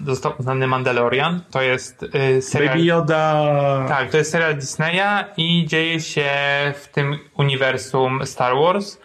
został 0.06 0.32
uznany 0.38 0.66
Mandalorian. 0.66 1.40
To 1.50 1.62
jest 1.62 2.02
y, 2.02 2.42
serial... 2.42 2.74
Baby 2.74 2.84
Yoda! 2.84 3.44
Tak, 3.88 4.10
to 4.10 4.16
jest 4.16 4.30
serial 4.30 4.54
Disneya 4.54 5.24
i 5.36 5.66
dzieje 5.66 6.00
się 6.00 6.30
w 6.76 6.88
tym 6.88 7.18
uniwersum 7.36 8.26
Star 8.26 8.54
Wars. 8.54 8.98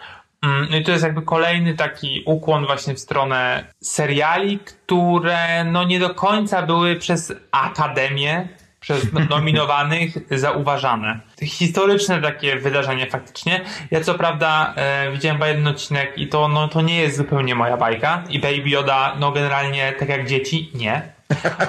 Mm, 0.44 0.68
No 0.72 0.78
i 0.78 0.84
to 0.84 0.92
jest 0.92 1.04
jakby 1.04 1.22
kolejny 1.22 1.74
taki 1.74 2.24
ukłon 2.26 2.66
właśnie 2.66 2.94
w 2.94 3.00
stronę 3.00 3.66
seriali, 3.82 4.60
które 4.60 5.64
no 5.64 5.84
nie 5.84 6.00
do 6.00 6.10
końca 6.10 6.62
były 6.62 6.96
przez 6.96 7.34
Akademię, 7.52 8.48
przez 8.86 9.14
no- 9.14 9.26
nominowanych 9.30 10.14
zauważane. 10.32 11.20
Historyczne 11.44 12.22
takie 12.22 12.56
wydarzenie 12.56 13.08
faktycznie. 13.08 13.62
Ja 13.92 14.02
co 14.02 14.14
prawda 14.14 14.74
e, 14.76 15.12
widziałem 15.12 15.38
chyba 15.38 15.48
jeden 15.48 15.68
odcinek 15.68 16.18
i 16.18 16.28
to, 16.28 16.48
no, 16.48 16.68
to 16.68 16.82
nie 16.82 17.02
jest 17.02 17.18
zupełnie 17.18 17.56
moja 17.56 17.78
bajka. 17.78 18.24
I 18.30 18.40
Baby 18.40 18.70
Yoda, 18.70 19.16
no 19.20 19.32
generalnie 19.32 19.94
tak 20.00 20.10
jak 20.10 20.28
dzieci, 20.28 20.72
nie. 20.74 21.02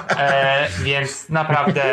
E, 0.09 0.67
więc 0.83 1.29
naprawdę 1.29 1.83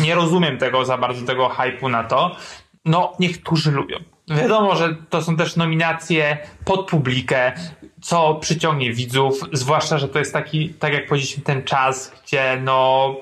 nie 0.00 0.14
rozumiem 0.14 0.58
tego 0.58 0.84
za 0.84 0.98
bardzo, 0.98 1.26
tego 1.26 1.48
hypu 1.48 1.88
na 1.88 2.04
to. 2.04 2.36
No, 2.84 3.12
niektórzy 3.20 3.70
lubią. 3.70 3.96
Wiadomo, 4.28 4.76
że 4.76 4.94
to 5.10 5.22
są 5.22 5.36
też 5.36 5.56
nominacje 5.56 6.38
pod 6.64 6.90
publikę, 6.90 7.52
co 8.00 8.34
przyciągnie 8.34 8.92
widzów, 8.92 9.40
zwłaszcza, 9.52 9.98
że 9.98 10.08
to 10.08 10.18
jest 10.18 10.32
taki, 10.32 10.68
tak 10.68 10.92
jak 10.92 11.06
powiedzieliśmy, 11.06 11.42
ten 11.42 11.62
czas, 11.62 12.12
gdzie 12.24 12.60
no, 12.64 13.14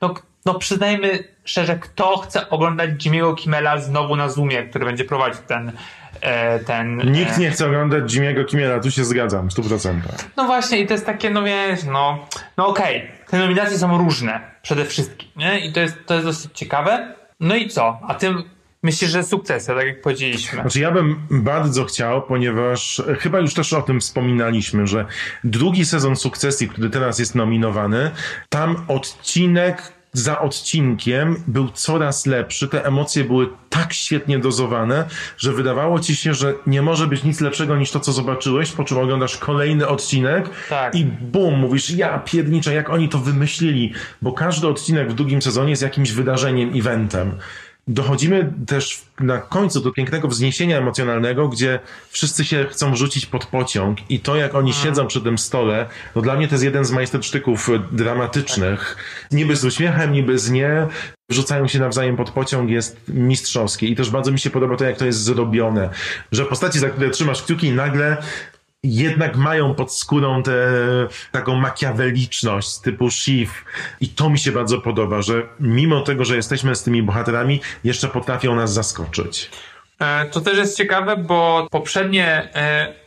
no, 0.00 0.14
no 0.46 0.54
przyznajmy 0.54 1.24
szczerze, 1.44 1.78
kto 1.78 2.16
chce 2.18 2.50
oglądać 2.50 2.90
Jimmy'ego 2.90 3.34
Kimmela 3.34 3.78
znowu 3.78 4.16
na 4.16 4.28
Zoomie, 4.28 4.62
który 4.62 4.84
będzie 4.84 5.04
prowadził 5.04 5.42
ten, 5.46 5.72
e, 6.20 6.58
ten... 6.58 6.96
Nikt 7.12 7.36
e, 7.36 7.40
nie 7.40 7.50
chce 7.50 7.66
oglądać 7.66 8.14
Jimmy'ego 8.14 8.44
Kimmela, 8.44 8.80
tu 8.80 8.90
się 8.90 9.04
zgadzam, 9.04 9.50
w 9.50 9.54
100%. 9.54 10.00
no 10.36 10.44
właśnie, 10.44 10.78
i 10.78 10.86
to 10.86 10.92
jest 10.92 11.06
takie, 11.06 11.30
no 11.30 11.42
wiesz, 11.42 11.84
no, 11.84 12.26
no 12.56 12.66
okej, 12.66 13.10
te 13.30 13.38
nominacje 13.38 13.78
są 13.78 13.98
różne, 13.98 14.40
przede 14.62 14.84
wszystkim, 14.84 15.28
nie? 15.36 15.60
I 15.60 15.72
to 15.72 15.80
jest, 15.80 16.06
to 16.06 16.14
jest 16.14 16.26
dosyć 16.26 16.50
ciekawe. 16.54 17.14
No 17.40 17.56
i 17.56 17.68
co? 17.68 17.98
A 18.08 18.14
tym 18.14 18.42
myślisz, 18.82 19.10
że 19.10 19.22
sukcesja, 19.22 19.74
tak 19.74 19.86
jak 19.86 20.00
powiedzieliśmy. 20.00 20.60
Znaczy 20.60 20.80
ja 20.80 20.90
bym 20.90 21.26
bardzo 21.30 21.84
chciał, 21.84 22.22
ponieważ 22.22 23.02
chyba 23.18 23.38
już 23.38 23.54
też 23.54 23.72
o 23.72 23.82
tym 23.82 24.00
wspominaliśmy, 24.00 24.86
że 24.86 25.06
drugi 25.44 25.84
sezon 25.84 26.16
Sukcesji, 26.16 26.68
który 26.68 26.90
teraz 26.90 27.18
jest 27.18 27.34
nominowany, 27.34 28.10
tam 28.48 28.84
odcinek 28.88 29.95
za 30.18 30.40
odcinkiem 30.40 31.36
był 31.46 31.68
coraz 31.68 32.26
lepszy, 32.26 32.68
te 32.68 32.84
emocje 32.84 33.24
były 33.24 33.48
tak 33.70 33.92
świetnie 33.92 34.38
dozowane, 34.38 35.04
że 35.38 35.52
wydawało 35.52 36.00
ci 36.00 36.16
się, 36.16 36.34
że 36.34 36.54
nie 36.66 36.82
może 36.82 37.06
być 37.06 37.24
nic 37.24 37.40
lepszego 37.40 37.76
niż 37.76 37.90
to, 37.90 38.00
co 38.00 38.12
zobaczyłeś, 38.12 38.72
po 38.72 38.84
czym 38.84 38.98
oglądasz 38.98 39.36
kolejny 39.36 39.88
odcinek 39.88 40.50
Tak. 40.68 40.94
i 40.94 41.04
bum, 41.04 41.58
mówisz, 41.58 41.90
ja 41.90 42.18
pierniczę, 42.18 42.74
jak 42.74 42.90
oni 42.90 43.08
to 43.08 43.18
wymyślili, 43.18 43.92
bo 44.22 44.32
każdy 44.32 44.68
odcinek 44.68 45.10
w 45.10 45.14
drugim 45.14 45.42
sezonie 45.42 45.70
jest 45.70 45.82
jakimś 45.82 46.12
wydarzeniem, 46.12 46.70
eventem. 46.74 47.32
Dochodzimy 47.88 48.52
też 48.66 49.02
na 49.20 49.38
końcu 49.38 49.80
do 49.80 49.92
pięknego 49.92 50.28
wzniesienia 50.28 50.78
emocjonalnego, 50.78 51.48
gdzie 51.48 51.80
wszyscy 52.10 52.44
się 52.44 52.66
chcą 52.70 52.96
rzucić 52.96 53.26
pod 53.26 53.46
pociąg 53.46 54.10
i 54.10 54.20
to, 54.20 54.36
jak 54.36 54.54
oni 54.54 54.72
siedzą 54.72 55.06
przy 55.06 55.20
tym 55.20 55.38
stole, 55.38 55.88
no 56.14 56.22
dla 56.22 56.36
mnie 56.36 56.48
to 56.48 56.54
jest 56.54 56.64
jeden 56.64 56.84
z 56.84 56.90
majstersztyków 56.90 57.68
e, 57.68 57.78
dramatycznych. 57.92 58.96
Niby 59.32 59.56
z 59.56 59.64
uśmiechem, 59.64 60.12
niby 60.12 60.38
z 60.38 60.50
nie, 60.50 60.86
wrzucają 61.30 61.68
się 61.68 61.78
nawzajem 61.78 62.16
pod 62.16 62.30
pociąg, 62.30 62.70
jest 62.70 63.00
mistrzowskie. 63.08 63.86
I 63.86 63.96
też 63.96 64.10
bardzo 64.10 64.32
mi 64.32 64.38
się 64.38 64.50
podoba 64.50 64.76
to, 64.76 64.84
jak 64.84 64.96
to 64.96 65.06
jest 65.06 65.22
zrobione, 65.22 65.90
że 66.32 66.44
postaci, 66.44 66.78
za 66.78 66.88
które 66.88 67.10
trzymasz 67.10 67.42
kciuki, 67.42 67.72
nagle 67.72 68.16
jednak 68.82 69.36
mają 69.36 69.74
pod 69.74 69.92
skórą 69.92 70.42
tę 70.42 70.52
taką 71.32 71.54
makiaweliczność 71.54 72.78
typu 72.78 73.10
Shiv 73.10 73.50
i 74.00 74.08
to 74.08 74.30
mi 74.30 74.38
się 74.38 74.52
bardzo 74.52 74.80
podoba, 74.80 75.22
że 75.22 75.42
mimo 75.60 76.00
tego, 76.00 76.24
że 76.24 76.36
jesteśmy 76.36 76.74
z 76.76 76.82
tymi 76.82 77.02
bohaterami, 77.02 77.60
jeszcze 77.84 78.08
potrafią 78.08 78.54
nas 78.54 78.72
zaskoczyć. 78.72 79.50
E, 80.00 80.26
To 80.26 80.40
też 80.40 80.58
jest 80.58 80.76
ciekawe, 80.76 81.16
bo 81.16 81.68
poprzednie 81.70 82.48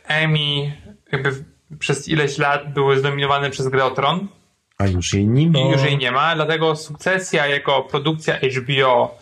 Emmy 0.06 0.72
jakby 1.12 1.44
przez 1.78 2.08
ileś 2.08 2.38
lat 2.38 2.72
były 2.74 2.98
zdominowane 2.98 3.50
przez 3.50 3.68
Grę 3.68 3.90
Tron 3.94 4.28
A 4.78 4.86
już 4.86 5.14
jej 5.14 5.26
nie 5.28 5.50
ma. 5.50 5.58
i 5.58 5.70
już 5.70 5.82
jej 5.82 5.98
nie 5.98 6.12
ma, 6.12 6.34
dlatego 6.34 6.76
sukcesja 6.76 7.46
jako 7.46 7.82
produkcja 7.82 8.38
HBO 8.56 9.18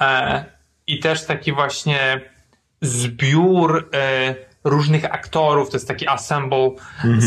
e, 0.00 0.44
i 0.86 0.98
też 0.98 1.26
taki 1.26 1.52
właśnie 1.52 2.20
zbiór 2.82 3.88
e, 3.94 4.34
różnych 4.68 5.04
aktorów, 5.04 5.70
to 5.70 5.76
jest 5.76 5.88
taki 5.88 6.08
assemble 6.08 6.70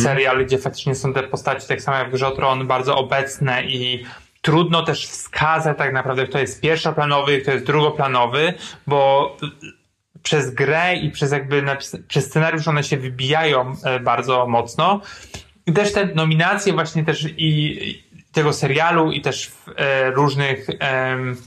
serial, 0.04 0.46
gdzie 0.46 0.58
faktycznie 0.58 0.96
są 0.96 1.14
te 1.14 1.24
postaci, 1.24 1.68
tak 1.68 1.82
samo 1.82 1.98
jak 1.98 2.10
w 2.10 2.12
Grze 2.12 2.28
o 2.28 2.32
Tron, 2.32 2.68
bardzo 2.68 2.96
obecne 2.96 3.64
i 3.64 4.06
trudno 4.42 4.84
też 4.84 5.08
wskazać 5.08 5.78
tak 5.78 5.94
naprawdę, 5.94 6.28
kto 6.28 6.40
jest 6.40 6.62
pierwszoplanowy, 6.62 7.42
kto 7.42 7.52
jest 7.52 7.66
drugoplanowy, 7.66 8.54
bo 8.88 9.38
przez 10.24 10.54
grę 10.54 10.96
i 10.96 11.12
przez 11.12 11.32
jakby 11.32 11.64
przez 12.08 12.26
scenariusz 12.26 12.68
one 12.68 12.84
się 12.84 12.98
wybijają 12.98 13.76
e, 13.84 14.00
bardzo 14.00 14.48
mocno. 14.48 15.02
I 15.66 15.74
też 15.74 15.94
te 15.94 16.06
nominacje 16.06 16.74
właśnie 16.74 17.06
też 17.06 17.26
i 17.38 18.04
tego 18.32 18.54
serialu 18.54 19.12
i 19.12 19.22
też 19.22 19.52
e, 19.76 20.12
różnych 20.12 20.68
em, 20.80 21.38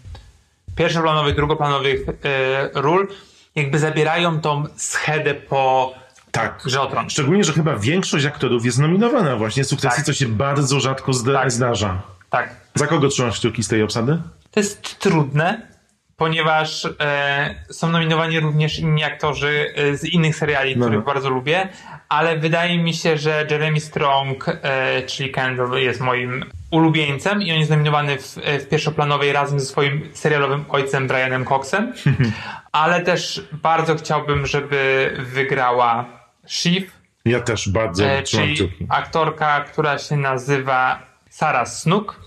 pierwszoplanowych, 0.76 1.34
drugoplanowych 1.34 2.00
e, 2.08 2.70
ról 2.74 3.08
jakby 3.54 3.78
zabierają 3.78 4.40
tą 4.40 4.64
schedę 4.76 5.34
po 5.34 5.94
Tak. 6.30 6.62
Grze. 6.64 6.78
Szczególnie, 7.08 7.44
że 7.44 7.52
chyba 7.52 7.76
większość 7.76 8.24
aktorów 8.24 8.64
jest 8.64 8.78
nominowana 8.78 9.36
właśnie 9.36 9.64
sukcesji, 9.64 9.96
Tak. 9.96 10.06
co 10.06 10.12
się 10.12 10.26
bardzo 10.26 10.80
rzadko 10.80 11.12
zda- 11.12 11.32
Tak. 11.40 11.52
zdarza. 11.52 12.02
Tak. 12.30 12.56
Za 12.74 12.86
kogo 12.86 13.08
trzymasz 13.08 13.38
kciuki 13.38 13.62
z 13.62 13.68
tej 13.68 13.82
obsady? 13.82 14.18
To 14.50 14.60
jest 14.60 14.98
trudne, 14.98 15.68
ponieważ 16.16 16.88
e, 17.00 17.54
są 17.70 17.90
nominowani 17.90 18.40
również 18.40 18.78
inni 18.78 19.04
aktorzy 19.04 19.74
e, 19.76 19.96
z 19.96 20.04
innych 20.04 20.36
seriali, 20.36 20.76
No, 20.76 20.84
których 20.86 21.00
no. 21.00 21.06
bardzo 21.06 21.30
lubię, 21.30 21.68
ale 22.08 22.38
wydaje 22.38 22.78
mi 22.78 22.94
się, 22.94 23.18
że 23.18 23.46
Jeremy 23.50 23.80
Strong, 23.80 24.46
e, 24.48 25.02
czyli 25.02 25.30
Kendall, 25.30 25.72
jest 25.72 26.00
moim 26.00 26.44
ulubieńcem 26.74 27.42
i 27.42 27.52
on 27.52 27.58
jest 27.58 27.70
nominowany 27.70 28.18
w, 28.18 28.38
e, 28.38 28.58
w 28.58 28.68
pierwszoplanowej 28.68 29.32
razem 29.32 29.60
ze 29.60 29.66
swoim 29.66 30.08
serialowym 30.12 30.64
ojcem 30.68 31.08
Brianem 31.08 31.44
Coxem, 31.44 31.92
ale 32.72 33.02
też 33.02 33.48
bardzo 33.52 33.94
chciałbym, 33.94 34.46
żeby 34.46 35.10
wygrała 35.18 36.04
Shiv, 36.46 36.90
Ja 37.24 37.40
też 37.40 37.68
bardzo 37.68 38.04
e, 38.04 38.22
czyli 38.22 38.56
aktorka, 38.88 39.60
która 39.60 39.98
się 39.98 40.16
nazywa 40.16 41.02
Sarah 41.30 41.68
Snook. 41.68 42.20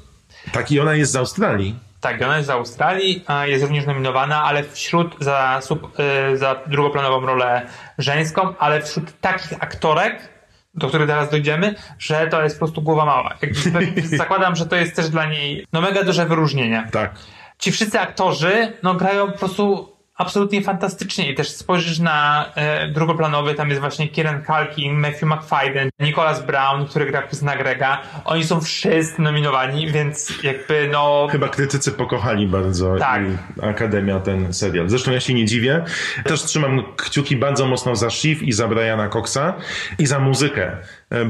Tak, 0.51 0.71
i 0.71 0.79
ona 0.79 0.95
jest 0.95 1.11
z 1.11 1.15
Australii. 1.15 1.75
Tak, 2.01 2.21
ona 2.21 2.37
jest 2.37 2.47
z 2.47 2.49
Australii, 2.49 3.23
a 3.27 3.47
jest 3.47 3.63
również 3.63 3.85
nominowana, 3.85 4.43
ale 4.43 4.63
wśród 4.63 5.15
za, 5.19 5.59
sub, 5.61 5.99
y, 6.33 6.37
za 6.37 6.55
drugoplanową 6.67 7.25
rolę 7.25 7.67
żeńską, 7.97 8.57
ale 8.59 8.81
wśród 8.81 9.19
takich 9.21 9.53
aktorek, 9.59 10.29
do 10.77 10.88
których 10.88 11.07
teraz 11.07 11.29
dojdziemy, 11.29 11.75
że 12.00 12.27
to 12.27 12.43
jest 12.43 12.55
po 12.55 12.60
prostu 12.60 12.81
głowa 12.81 13.05
mała. 13.05 13.38
Zakładam, 14.17 14.55
że 14.55 14.65
to 14.65 14.75
jest 14.75 14.96
też 14.96 15.10
dla 15.10 15.25
niej 15.25 15.67
no 15.74 15.81
mega 15.81 16.03
duże 16.03 16.25
wyróżnienie. 16.25 16.88
Tak. 16.91 17.15
Ci 17.60 17.72
wszyscy 17.72 18.00
aktorzy 18.00 18.74
no 18.84 18.93
grają 18.93 19.31
po 19.31 19.38
prostu 19.38 19.96
absolutnie 20.17 20.62
fantastycznie 20.62 21.31
i 21.31 21.36
też 21.36 21.50
spojrzysz 21.50 22.00
na 22.00 22.45
e, 22.55 22.88
drugoplanowy, 22.88 23.53
tam 23.53 23.69
jest 23.69 23.81
właśnie 23.81 24.07
Kieran 24.07 24.43
Culkin, 24.45 24.93
Matthew 24.93 25.24
McFadden, 25.24 25.89
Nicholas 26.00 26.45
Brown, 26.45 26.86
który 26.86 27.05
gra 27.05 27.21
Kuzyna 27.21 27.55
Grega. 27.55 28.01
Oni 28.25 28.43
są 28.43 28.62
wszyscy 28.62 29.21
nominowani, 29.21 29.91
więc 29.91 30.43
jakby 30.43 30.89
no... 30.91 31.27
Chyba 31.31 31.50
krytycy 31.50 31.91
pokochali 31.91 32.47
bardzo 32.47 32.95
Tak. 32.95 33.21
Akademia 33.62 34.19
ten 34.19 34.53
serial. 34.53 34.89
Zresztą 34.89 35.12
ja 35.12 35.19
się 35.19 35.33
nie 35.33 35.45
dziwię. 35.45 35.83
Też 36.24 36.43
trzymam 36.43 36.83
kciuki 36.97 37.38
bardzo 37.38 37.65
mocno 37.65 37.95
za 37.95 38.09
Shiv 38.09 38.43
i 38.43 38.53
za 38.53 38.67
Briana 38.67 39.09
Coxa 39.09 39.53
i 40.00 40.05
za 40.05 40.19
muzykę, 40.19 40.77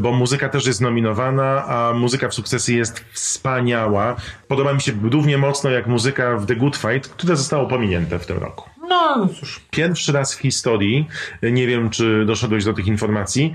bo 0.01 0.12
muzyka 0.12 0.50
też 0.50 0.65
jest 0.65 0.81
nominowana, 0.81 1.65
a 1.65 1.93
muzyka 1.93 2.29
w 2.29 2.34
sukcesji 2.34 2.77
jest 2.77 3.05
wspaniała. 3.12 4.15
Podoba 4.48 4.74
mi 4.74 4.81
się 4.81 4.91
równie 5.12 5.38
mocno 5.38 5.69
jak 5.69 5.88
muzyka 5.88 6.38
w 6.38 6.46
The 6.46 6.55
Good 6.55 6.77
Fight, 6.77 7.07
które 7.07 7.36
zostało 7.36 7.67
pominięte 7.67 8.19
w 8.19 8.25
tym 8.25 8.38
roku. 8.38 8.69
No 8.89 9.29
cóż, 9.39 9.62
Pierwszy 9.72 10.12
raz 10.12 10.36
w 10.36 10.39
historii, 10.39 11.07
nie 11.43 11.67
wiem 11.67 11.89
czy 11.89 12.25
doszedłeś 12.25 12.63
do 12.63 12.74
tych 12.74 12.88
informacji, 12.88 13.53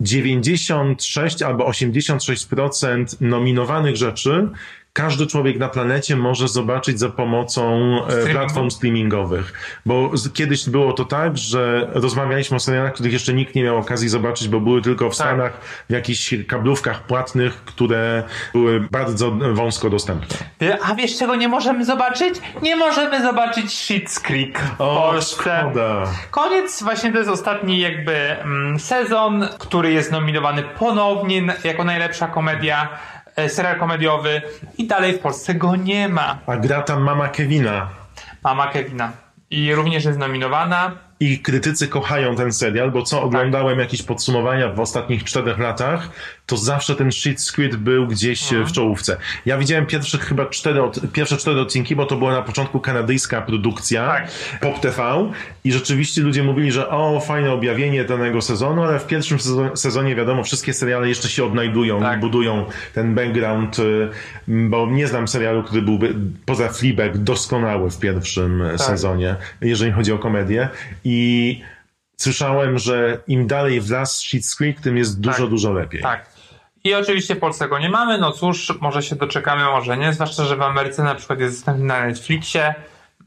96 0.00 1.42
albo 1.42 1.70
86% 1.70 3.04
nominowanych 3.20 3.96
rzeczy 3.96 4.48
każdy 4.92 5.26
człowiek 5.26 5.58
na 5.58 5.68
planecie 5.68 6.16
może 6.16 6.48
zobaczyć 6.48 6.98
za 6.98 7.08
pomocą 7.08 7.92
e, 8.06 8.26
platform 8.26 8.70
streamingowych. 8.70 9.52
Bo 9.86 10.10
kiedyś 10.34 10.68
było 10.68 10.92
to 10.92 11.04
tak, 11.04 11.38
że 11.38 11.88
rozmawialiśmy 11.92 12.56
o 12.56 12.60
serialach, 12.60 12.92
których 12.92 13.12
jeszcze 13.12 13.32
nikt 13.34 13.54
nie 13.54 13.62
miał 13.62 13.76
okazji 13.76 14.08
zobaczyć, 14.08 14.48
bo 14.48 14.60
były 14.60 14.82
tylko 14.82 15.10
w 15.10 15.14
Stanach, 15.14 15.52
w 15.88 15.92
jakichś 15.92 16.34
kablówkach 16.48 17.06
płatnych, 17.06 17.64
które 17.64 18.22
były 18.52 18.80
bardzo 18.80 19.30
wąsko 19.30 19.90
dostępne. 19.90 20.36
A 20.82 20.94
wiesz 20.94 21.18
czego 21.18 21.36
nie 21.36 21.48
możemy 21.48 21.84
zobaczyć? 21.84 22.34
Nie 22.62 22.76
możemy 22.76 23.22
zobaczyć 23.22 23.66
Schitt's 23.66 24.20
Creek 24.20 24.58
w 24.58 24.76
Polsce. 24.76 25.42
szkoda. 25.42 26.06
Koniec, 26.30 26.82
właśnie 26.82 27.12
to 27.12 27.18
jest 27.18 27.30
ostatni 27.30 27.78
jakby 27.78 28.16
mm, 28.16 28.80
sezon, 28.80 29.48
który 29.58 29.92
jest 29.92 30.12
nominowany 30.12 30.62
ponownie 30.62 31.42
jako 31.64 31.84
najlepsza 31.84 32.26
komedia, 32.26 32.88
serial 33.48 33.78
komediowy 33.78 34.42
i 34.78 34.86
dalej 34.86 35.12
w 35.12 35.18
Polsce 35.18 35.54
go 35.54 35.76
nie 35.76 36.08
ma. 36.08 36.38
A 36.46 36.56
gra 36.56 36.82
tam 36.82 37.02
mama 37.02 37.28
Kevina. 37.28 37.88
Mama 38.44 38.66
Kevina. 38.66 39.12
I 39.50 39.74
również 39.74 40.04
jest 40.04 40.18
nominowana. 40.18 40.92
I 41.20 41.38
krytycy 41.38 41.88
kochają 41.88 42.36
ten 42.36 42.52
serial, 42.52 42.90
bo 42.90 43.02
co 43.02 43.22
oglądałem 43.22 43.78
jakieś 43.78 44.02
podsumowania 44.02 44.68
w 44.68 44.80
ostatnich 44.80 45.24
czterech 45.24 45.58
latach, 45.58 46.08
to 46.46 46.56
zawsze 46.56 46.96
ten 46.96 47.12
shit 47.12 47.40
squid 47.40 47.76
był 47.76 48.06
gdzieś 48.06 48.52
e, 48.52 48.64
w 48.64 48.72
czołówce. 48.72 49.16
Ja 49.46 49.58
widziałem 49.58 49.86
pierwszych 49.86 50.20
chyba 50.20 50.46
cztery, 50.46 50.82
od, 50.82 51.12
pierwsze 51.12 51.36
cztery 51.36 51.60
odcinki, 51.60 51.96
bo 51.96 52.06
to 52.06 52.16
była 52.16 52.32
na 52.32 52.42
początku 52.42 52.80
kanadyjska 52.80 53.42
produkcja 53.42 54.26
Pop 54.60 54.80
TV 54.80 55.30
i 55.64 55.72
rzeczywiście 55.72 56.22
ludzie 56.22 56.42
mówili, 56.42 56.72
że 56.72 56.88
o, 56.88 57.20
fajne 57.20 57.52
objawienie 57.52 58.04
danego 58.04 58.42
sezonu, 58.42 58.82
ale 58.82 58.98
w 58.98 59.06
pierwszym 59.06 59.38
sezo- 59.38 59.76
sezonie 59.76 60.14
wiadomo, 60.16 60.44
wszystkie 60.44 60.74
seriale 60.74 61.08
jeszcze 61.08 61.28
się 61.28 61.44
odnajdują 61.44 62.14
i 62.14 62.20
budują 62.20 62.66
ten 62.94 63.14
background, 63.14 63.78
y, 63.78 64.08
bo 64.48 64.86
nie 64.86 65.06
znam 65.08 65.28
serialu, 65.28 65.62
który 65.62 65.82
byłby 65.82 66.14
poza 66.46 66.68
Fleabag 66.68 67.18
doskonały 67.18 67.90
w 67.90 67.98
pierwszym 67.98 68.62
e, 68.62 68.70
Tak. 68.70 68.80
sezonie, 68.86 69.36
jeżeli 69.60 69.92
chodzi 69.92 70.12
o 70.12 70.18
komedię 70.18 70.68
i 71.04 71.60
słyszałem, 72.16 72.78
że 72.78 73.18
im 73.28 73.46
dalej 73.46 73.80
w 73.80 73.90
las 73.90 74.22
Schitt's 74.22 74.56
Creek, 74.56 74.80
tym 74.80 74.96
jest 74.96 75.20
dużo, 75.20 75.46
dużo 75.46 75.72
lepiej. 75.72 76.02
Tak. 76.02 76.31
I 76.84 76.94
oczywiście 76.94 77.34
w 77.34 77.38
Polsce 77.38 77.68
go 77.68 77.78
nie 77.78 77.90
mamy, 77.90 78.18
no 78.18 78.32
cóż, 78.32 78.72
może 78.80 79.02
się 79.02 79.16
doczekamy, 79.16 79.64
może 79.64 79.96
nie, 79.96 80.12
zwłaszcza, 80.12 80.44
że 80.44 80.56
w 80.56 80.62
Ameryce 80.62 81.02
na 81.02 81.14
przykład 81.14 81.40
jest 81.40 81.56
dostępny 81.56 81.84
na 81.84 82.06
Netflixie, 82.06 82.74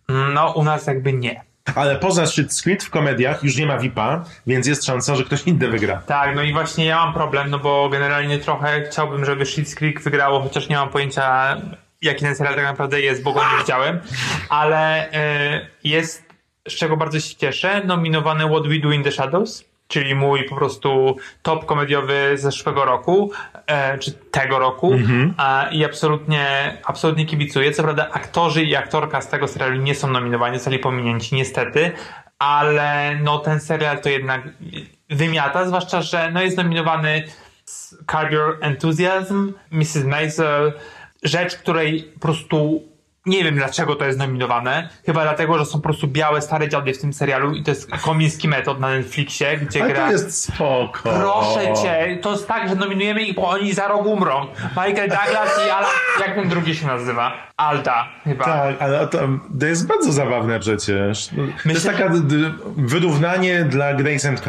no 0.09 0.51
u 0.51 0.63
nas 0.63 0.88
jakby 0.88 1.13
nie. 1.13 1.43
Ale 1.75 1.95
poza 1.95 2.24
Schitt's 2.24 2.63
Creek 2.63 2.83
w 2.83 2.89
komediach 2.89 3.43
już 3.43 3.57
nie 3.57 3.65
ma 3.65 3.77
VIP-a, 3.77 4.24
więc 4.47 4.67
jest 4.67 4.85
szansa, 4.85 5.15
że 5.15 5.24
ktoś 5.24 5.43
inny 5.43 5.67
wygra. 5.67 6.01
Tak, 6.05 6.35
no 6.35 6.43
i 6.43 6.53
właśnie 6.53 6.85
ja 6.85 7.05
mam 7.05 7.13
problem, 7.13 7.50
no 7.50 7.59
bo 7.59 7.89
generalnie 7.89 8.39
trochę 8.39 8.83
chciałbym, 8.83 9.25
żeby 9.25 9.43
Schitt's 9.43 9.75
Creek 9.75 10.01
wygrało, 10.01 10.41
chociaż 10.41 10.69
nie 10.69 10.75
mam 10.75 10.89
pojęcia 10.89 11.57
jaki 12.01 12.25
ten 12.25 12.35
serial 12.35 12.55
tak 12.55 12.63
naprawdę 12.63 13.01
jest, 13.01 13.24
bo 13.24 13.33
go 13.33 13.41
nie 13.51 13.59
widziałem, 13.62 14.00
ale 14.50 15.09
y, 15.09 15.67
jest, 15.83 16.24
z 16.67 16.74
czego 16.74 16.97
bardzo 16.97 17.19
się 17.19 17.35
cieszę, 17.35 17.83
nominowany 17.85 18.45
What 18.50 18.67
We 18.67 18.79
Do 18.79 18.91
in 18.91 19.03
the 19.03 19.12
Shadows, 19.12 19.65
czyli 19.87 20.15
mój 20.15 20.43
po 20.43 20.55
prostu 20.55 21.17
top 21.41 21.65
komediowy 21.65 22.31
z 22.35 22.41
zeszłego 22.41 22.85
roku, 22.85 23.31
e, 23.67 23.97
czy 23.97 24.11
tego 24.11 24.59
roku 24.59 24.91
a, 25.37 25.67
i 25.71 25.85
absolutnie, 25.85 26.77
absolutnie 26.85 27.25
kibicuję. 27.25 27.71
Co 27.71 27.83
prawda 27.83 28.09
aktorzy 28.11 28.63
i 28.63 28.75
aktorka 28.75 29.21
z 29.21 29.29
tego 29.29 29.47
serialu 29.47 29.75
nie 29.75 29.95
są 29.95 30.11
nominowani, 30.11 30.57
zostali 30.57 30.79
pominięci 30.79 31.35
niestety, 31.35 31.91
ale 32.39 33.15
no 33.23 33.39
ten 33.39 33.59
serial 33.59 34.01
to 34.01 34.09
jednak 34.09 34.41
wymiata, 35.09 35.67
zwłaszcza, 35.67 36.01
że 36.01 36.31
no 36.31 36.41
jest 36.41 36.57
nominowany 36.57 37.23
z 37.65 37.97
Curb 38.11 38.31
Your 38.31 38.57
Enthusiasm, 38.61 39.53
Mrs. 39.71 40.03
Maisel, 40.03 40.73
rzecz, 41.23 41.55
której 41.55 42.03
po 42.03 42.19
prostu 42.19 42.83
nie 43.25 43.44
wiem 43.44 43.55
dlaczego 43.55 43.96
to 43.96 44.05
jest 44.05 44.20
nominowane. 44.20 44.89
Chyba 45.05 45.24
dlatego, 45.24 45.58
że 45.58 45.65
są 45.65 45.74
po 45.74 45.84
prostu 45.84 46.08
białe, 46.08 46.41
stare 46.41 46.70
dziady 46.70 46.94
w 46.94 47.01
tym 47.01 47.14
serialu 47.14 47.53
i 47.53 47.64
to 47.64 47.72
jest 47.72 47.92
komiński 47.92 48.48
metod 48.48 48.79
na 48.79 48.90
Netflixie, 48.90 49.57
gdzie 49.57 49.83
Ale 49.83 49.94
gra... 49.94 50.05
to 50.05 50.11
jest 50.11 50.44
spoko. 50.44 51.09
Proszę 51.09 51.74
cię, 51.83 52.20
to 52.22 52.31
jest 52.31 52.48
tak, 52.48 52.70
że 52.70 52.75
nominujemy 52.75 53.22
ich, 53.22 53.35
bo 53.35 53.50
oni 53.50 53.74
za 53.74 53.88
rok 53.88 54.05
umrą. 54.05 54.46
Michael 54.70 55.09
Douglas 55.09 55.59
i 55.68 55.70
Alan, 55.70 55.90
jak 56.20 56.35
ten 56.35 56.50
drugi 56.50 56.75
się 56.75 56.88
nazywa? 56.88 57.31
Alda 57.57 58.07
chyba. 58.24 58.46
Tak, 58.46 58.75
ale 58.81 59.07
to, 59.07 59.20
to 59.59 59.66
jest 59.66 59.88
bardzo 59.88 60.11
zabawne 60.11 60.59
przecież. 60.59 61.29
To 61.64 61.70
jest 61.70 61.85
taka 61.85 62.09
wyrównanie 62.77 63.64
dla 63.64 63.94
Grace 63.94 64.29
and 64.29 64.42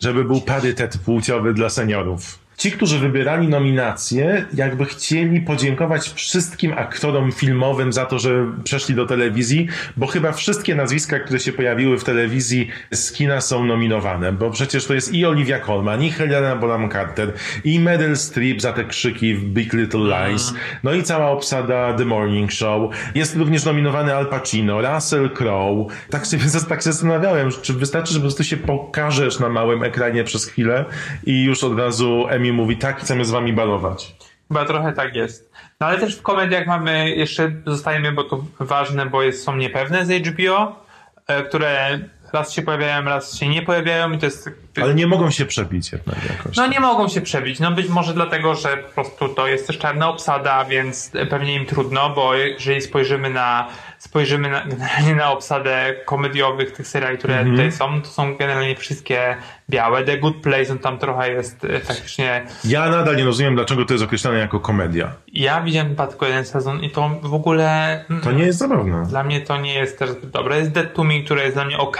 żeby 0.00 0.24
był 0.24 0.40
parytet 0.40 0.98
płciowy 0.98 1.54
dla 1.54 1.68
seniorów. 1.68 2.45
Ci, 2.56 2.72
którzy 2.72 2.98
wybierali 2.98 3.48
nominacje, 3.48 4.44
jakby 4.54 4.84
chcieli 4.84 5.40
podziękować 5.40 6.08
wszystkim 6.08 6.72
aktorom 6.72 7.32
filmowym 7.32 7.92
za 7.92 8.06
to, 8.06 8.18
że 8.18 8.52
przeszli 8.64 8.94
do 8.94 9.06
telewizji, 9.06 9.68
bo 9.96 10.06
chyba 10.06 10.32
wszystkie 10.32 10.74
nazwiska, 10.74 11.18
które 11.18 11.40
się 11.40 11.52
pojawiły 11.52 11.98
w 11.98 12.04
telewizji 12.04 12.68
z 12.90 13.12
kina 13.12 13.40
są 13.40 13.64
nominowane, 13.64 14.32
bo 14.32 14.50
przecież 14.50 14.86
to 14.86 14.94
jest 14.94 15.12
i 15.14 15.26
Olivia 15.26 15.60
Colman, 15.60 16.02
i 16.02 16.10
Helena 16.10 16.56
Bonham 16.56 16.90
Carter, 16.90 17.32
i 17.64 17.80
Meryl 17.80 18.16
Streep 18.16 18.60
za 18.60 18.72
te 18.72 18.84
krzyki 18.84 19.34
w 19.34 19.44
Big 19.44 19.72
Little 19.72 20.28
Lies, 20.28 20.54
no 20.82 20.92
i 20.92 21.02
cała 21.02 21.30
obsada 21.30 21.94
The 21.94 22.04
Morning 22.04 22.52
Show. 22.52 22.94
Jest 23.14 23.36
również 23.36 23.64
nominowany 23.64 24.14
Al 24.14 24.26
Pacino, 24.26 24.82
Russell 24.82 25.30
Crowe. 25.30 25.94
Tak 26.10 26.24
się, 26.26 26.38
tak 26.68 26.82
się 26.82 26.92
zastanawiałem, 26.92 27.50
czy 27.62 27.72
wystarczy, 27.72 28.12
że 28.12 28.18
po 28.18 28.22
prostu 28.22 28.44
się 28.44 28.56
pokażesz 28.56 29.38
na 29.38 29.48
małym 29.48 29.82
ekranie 29.82 30.24
przez 30.24 30.46
chwilę 30.46 30.84
i 31.26 31.44
już 31.44 31.64
od 31.64 31.78
razu 31.78 32.26
Emmy 32.28 32.45
mówi, 32.52 32.76
tak, 32.76 33.00
chcemy 33.00 33.24
z 33.24 33.30
wami 33.30 33.52
balować. 33.52 34.16
Chyba 34.48 34.64
trochę 34.64 34.92
tak 34.92 35.14
jest. 35.14 35.52
No 35.80 35.86
ale 35.86 35.98
też 35.98 36.16
w 36.16 36.22
komediach 36.22 36.66
mamy 36.66 37.10
jeszcze, 37.10 37.52
zostajemy, 37.66 38.12
bo 38.12 38.24
to 38.24 38.44
ważne, 38.60 39.06
bo 39.06 39.22
jest, 39.22 39.44
są 39.44 39.56
niepewne 39.56 40.06
z 40.06 40.26
HBO, 40.26 40.84
e, 41.26 41.42
które 41.42 41.98
raz 42.32 42.52
się 42.52 42.62
pojawiają, 42.62 43.04
raz 43.04 43.38
się 43.38 43.48
nie 43.48 43.62
pojawiają 43.62 44.12
i 44.12 44.18
to 44.18 44.26
jest... 44.26 44.50
Ale 44.82 44.94
nie 44.94 45.06
mogą 45.06 45.30
się 45.30 45.46
przebić 45.46 45.92
jednak 45.92 46.16
jakoś. 46.30 46.56
No 46.56 46.66
nie 46.66 46.80
mogą 46.80 47.08
się 47.08 47.20
przebić. 47.20 47.60
No 47.60 47.70
być 47.70 47.88
może 47.88 48.14
dlatego, 48.14 48.54
że 48.54 48.76
po 48.76 48.92
prostu 49.02 49.28
to 49.28 49.46
jest 49.46 49.66
też 49.66 49.78
czarna 49.78 50.08
obsada, 50.08 50.64
więc 50.64 51.10
pewnie 51.30 51.54
im 51.54 51.66
trudno, 51.66 52.10
bo 52.10 52.34
jeżeli 52.34 52.80
spojrzymy 52.80 53.30
na 53.30 53.68
spojrzymy 53.98 54.48
na, 54.50 54.64
generalnie 54.66 55.14
na 55.14 55.30
obsadę 55.32 55.94
komediowych 56.04 56.72
tych 56.72 56.86
seriali, 56.86 57.18
które 57.18 57.34
Mhm. 57.38 57.56
tutaj 57.56 57.72
są, 57.72 58.02
to 58.02 58.08
są 58.08 58.36
generalnie 58.36 58.76
wszystkie 58.76 59.36
białe. 59.70 60.04
The 60.04 60.18
Good 60.18 60.36
Place, 60.42 60.72
on 60.72 60.78
tam 60.78 60.98
trochę 60.98 61.32
jest 61.32 61.64
e, 61.64 61.80
faktycznie... 61.80 62.46
Ja 62.64 62.88
nadal 62.88 63.16
nie 63.16 63.24
rozumiem, 63.24 63.54
dlaczego 63.54 63.84
to 63.84 63.94
jest 63.94 64.04
określane 64.04 64.38
jako 64.38 64.60
komedia. 64.60 65.12
Ja 65.32 65.60
widziałem 65.60 65.88
chyba 65.88 66.06
tylko 66.06 66.26
jeden 66.26 66.44
sezon 66.44 66.80
i 66.82 66.90
to 66.90 67.10
w 67.22 67.34
ogóle... 67.34 68.04
mm, 68.10 68.22
To 68.22 68.32
nie 68.32 68.44
jest 68.44 68.58
zabawne. 68.58 69.06
Dla 69.08 69.24
mnie 69.24 69.40
to 69.40 69.56
nie 69.56 69.74
jest 69.74 69.98
też 69.98 70.10
zbyt 70.10 70.30
dobre. 70.30 70.58
Jest 70.58 70.70
Dead 70.72 70.94
to 70.94 71.04
Me, 71.04 71.20
które 71.20 71.42
jest 71.42 71.56
dla 71.56 71.64
mnie 71.64 71.78
ok, 71.78 71.98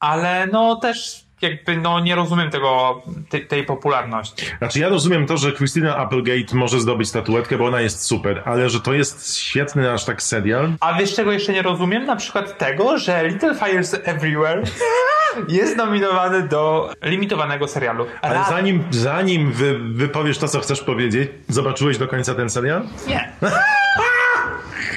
ale 0.00 0.46
no 0.52 0.76
też 0.76 1.24
jakby 1.42 1.76
no 1.76 2.00
nie 2.00 2.14
rozumiem 2.14 2.50
tego, 2.50 3.02
tej, 3.28 3.46
tej 3.46 3.64
popularności. 3.64 4.46
Znaczy 4.58 4.78
ja 4.78 4.88
rozumiem 4.88 5.26
to, 5.26 5.36
że 5.36 5.52
Christina 5.52 5.96
Applegate 5.96 6.56
może 6.56 6.80
zdobyć 6.80 7.08
statuetkę, 7.08 7.58
bo 7.58 7.66
ona 7.66 7.80
jest 7.80 8.02
super, 8.04 8.42
ale 8.44 8.70
że 8.70 8.80
to 8.80 8.92
jest 8.92 9.36
świetny 9.36 9.92
aż 9.92 10.04
tak 10.04 10.22
serial. 10.22 10.72
A 10.80 10.98
wiesz 10.98 11.14
czego 11.14 11.32
jeszcze 11.32 11.52
nie 11.52 11.62
rozumiem? 11.62 12.04
Na 12.04 12.16
przykład 12.16 12.58
tego, 12.58 12.98
że 12.98 13.28
Little 13.28 13.54
Fires 13.54 13.96
Everywhere 14.04 14.62
jest 15.48 15.76
nominowany 15.76 16.48
do 16.48 16.90
limitowanego 17.02 17.68
serialu. 17.68 18.06
Ale 18.22 18.40
zanim, 18.48 18.84
zanim 18.90 19.52
wy, 19.52 19.78
wypowiesz 19.78 20.38
to, 20.38 20.48
co 20.48 20.60
chcesz 20.60 20.80
powiedzieć, 20.80 21.30
zobaczyłeś 21.48 21.98
do 21.98 22.08
końca 22.08 22.34
ten 22.34 22.50
serial? 22.50 22.82
Nie. 23.08 23.32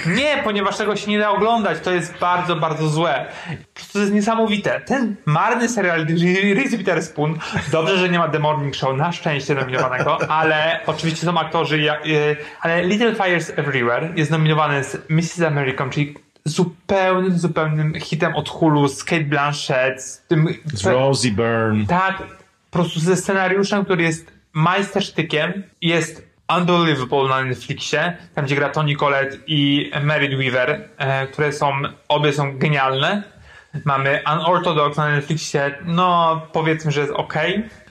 Nie, 0.06 0.42
ponieważ 0.44 0.78
tego 0.78 0.96
się 0.96 1.12
nie 1.12 1.20
da 1.20 1.30
oglądać. 1.30 1.80
To 1.84 1.92
jest 1.92 2.18
bardzo, 2.18 2.56
bardzo 2.56 2.90
złe. 2.90 3.26
Po 3.50 3.74
prostu 3.74 3.94
to 3.94 4.00
jest 4.00 4.14
niesamowite. 4.14 4.82
Ten 4.86 5.16
marny 5.26 5.70
serial 5.70 6.06
Reese 6.56 6.78
Witherspoon, 6.78 7.40
dobrze, 7.72 7.98
że 7.98 8.10
nie 8.10 8.20
ma 8.20 8.28
The 8.28 8.40
Morning 8.40 8.76
Show, 8.76 8.98
na 8.98 9.12
szczęście 9.12 9.56
nominowanego, 9.56 10.32
ale 10.32 10.80
oczywiście 10.86 11.26
są 11.26 11.40
aktorzy, 11.40 11.76
y, 12.06 12.38
ale 12.62 12.84
Little 12.84 13.16
Fires 13.16 13.54
Everywhere 13.56 14.10
jest 14.16 14.32
nominowany 14.32 14.84
z 14.84 15.10
Mrs. 15.10 15.42
American, 15.42 15.90
czyli 15.90 16.16
zupełnym, 16.46 17.40
zupełnym 17.40 17.94
hitem 18.00 18.36
od 18.36 18.50
Hulu 18.50 18.88
z 18.88 19.04
Kate 19.04 19.24
Blanchett, 19.24 20.04
z 20.04 20.28
tym... 20.28 20.48
Z 20.74 20.86
Rosie 20.86 21.32
Byrne. 21.32 21.86
Tak, 21.88 22.18
po 22.18 22.80
prostu 22.80 23.00
ze 23.00 23.16
scenariuszem, 23.16 23.86
który 23.86 24.04
jest 24.04 24.32
majstersztykiem, 24.54 25.64
jest 25.82 26.31
Unbelievable 26.58 27.30
na 27.30 27.44
Netflixie, 27.44 28.18
tam 28.36 28.46
gdzie 28.46 28.56
gra 28.56 28.70
Toni 28.70 28.96
Collette 28.96 29.38
i 29.48 29.92
Merit 30.02 30.36
Weaver, 30.38 30.90
e, 30.98 31.28
które 31.28 31.54
są, 31.54 31.72
obie 32.08 32.34
są 32.34 32.58
genialne. 32.58 33.24
Mamy 33.86 34.22
Unorthodox 34.34 34.98
na 34.98 35.10
Netflixie, 35.10 35.76
no 35.86 36.42
powiedzmy, 36.54 36.92
że 36.92 37.02
jest 37.02 37.14
ok. 37.14 37.34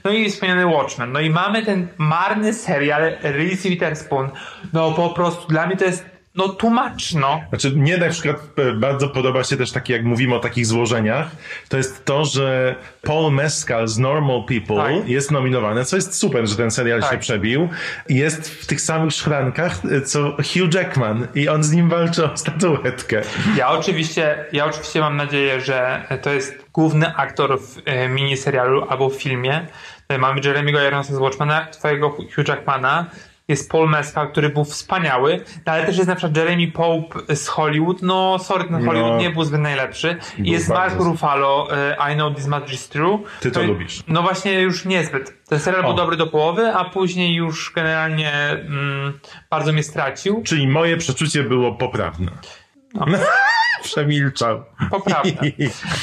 No 0.03 0.11
i 0.11 0.29
wspomniany 0.29 0.65
Watchmen. 0.65 1.11
No 1.11 1.19
i 1.19 1.29
mamy 1.29 1.65
ten 1.65 1.87
marny 1.97 2.53
serial 2.53 3.11
Reese 3.23 3.69
Witherspoon. 3.69 4.29
No 4.73 4.91
po 4.91 5.09
prostu 5.09 5.47
dla 5.47 5.67
mnie 5.67 5.77
to 5.77 5.85
jest 5.85 6.10
no 6.35 6.49
tłumacz, 6.49 7.13
no. 7.13 7.41
Znaczy, 7.49 7.71
mnie 7.71 7.97
na 7.97 8.09
przykład 8.09 8.35
e, 8.57 8.73
bardzo 8.73 9.09
podoba 9.09 9.43
się 9.43 9.57
też 9.57 9.71
takie, 9.71 9.93
jak 9.93 10.03
mówimy 10.03 10.35
o 10.35 10.39
takich 10.39 10.65
złożeniach, 10.65 11.27
to 11.69 11.77
jest 11.77 12.05
to, 12.05 12.25
że 12.25 12.75
Paul 13.01 13.33
Mescal 13.33 13.87
z 13.87 13.97
Normal 13.97 14.43
People 14.47 14.75
Tak. 14.75 15.09
jest 15.09 15.31
nominowany, 15.31 15.85
co 15.85 15.95
jest 15.95 16.15
super, 16.15 16.47
że 16.47 16.55
ten 16.55 16.71
serial 16.71 17.01
Tak. 17.01 17.11
się 17.11 17.17
przebił. 17.17 17.69
Jest 18.09 18.49
w 18.49 18.65
tych 18.65 18.81
samych 18.81 19.13
szklankach, 19.13 19.79
e, 19.91 20.01
co 20.01 20.31
Hugh 20.31 20.73
Jackman 20.73 21.27
i 21.35 21.49
on 21.49 21.63
z 21.63 21.71
nim 21.71 21.89
walczy 21.89 22.31
o 22.31 22.37
statuetkę. 22.37 23.21
Ja 23.57 23.69
oczywiście, 23.69 24.45
ja 24.51 24.65
oczywiście 24.65 24.99
mam 24.99 25.17
nadzieję, 25.17 25.61
że 25.61 26.03
to 26.21 26.33
jest 26.33 26.65
główny 26.73 27.15
aktor 27.15 27.59
w 27.61 27.77
e, 27.85 28.09
miniserialu 28.09 28.85
albo 28.89 29.09
w 29.09 29.15
filmie. 29.15 29.65
Mamy 30.19 30.41
Jeremy'ego 30.41 30.87
Ironsa 30.87 31.13
z 31.13 31.17
Watchmana, 31.17 31.65
twojego 31.65 32.09
Hugh 32.09 32.47
Jackmana. 32.47 33.05
Jest 33.51 33.71
Paul 33.71 33.89
Mescal, 33.89 34.31
który 34.31 34.49
był 34.49 34.63
wspaniały, 34.63 35.43
no 35.65 35.73
ale 35.73 35.85
też 35.85 35.97
jest 35.97 36.07
na 36.09 36.15
przykład 36.15 36.37
Jeremy 36.37 36.67
Pope 36.71 37.35
z 37.35 37.47
Hollywood. 37.47 38.01
No, 38.01 38.39
sorry, 38.39 38.63
ten 38.63 38.85
Hollywood 38.85 39.11
No. 39.11 39.17
nie 39.17 39.29
był 39.29 39.43
zbyt 39.43 39.61
najlepszy. 39.61 40.15
I 40.37 40.41
Był 40.43 40.51
jest 40.51 40.69
Mark 40.69 40.95
Ruffalo, 40.99 41.67
e, 41.77 42.11
I 42.11 42.15
Know 42.15 42.35
This 42.35 42.47
Much 42.47 42.73
Is 42.73 42.89
True. 42.89 43.19
Ty 43.39 43.51
to 43.51 43.61
i- 43.61 43.67
lubisz. 43.67 44.03
No 44.07 44.21
właśnie, 44.21 44.53
już 44.61 44.85
niezbyt. 44.85 45.33
Ten 45.47 45.59
serial 45.59 45.81
O. 45.85 45.87
był 45.87 45.93
dobry 45.97 46.17
do 46.17 46.27
połowy, 46.27 46.73
a 46.73 46.85
później 46.85 47.35
już 47.35 47.71
generalnie 47.75 48.31
mm, 48.33 49.19
bardzo 49.49 49.73
mnie 49.73 49.83
stracił. 49.83 50.41
Czyli 50.45 50.67
moje 50.67 50.97
przeczucie 50.97 51.43
było 51.43 51.71
poprawne. 51.71 52.31
No. 52.93 53.05
Przemilczał. 53.83 54.63
Poprawne. 54.89 55.31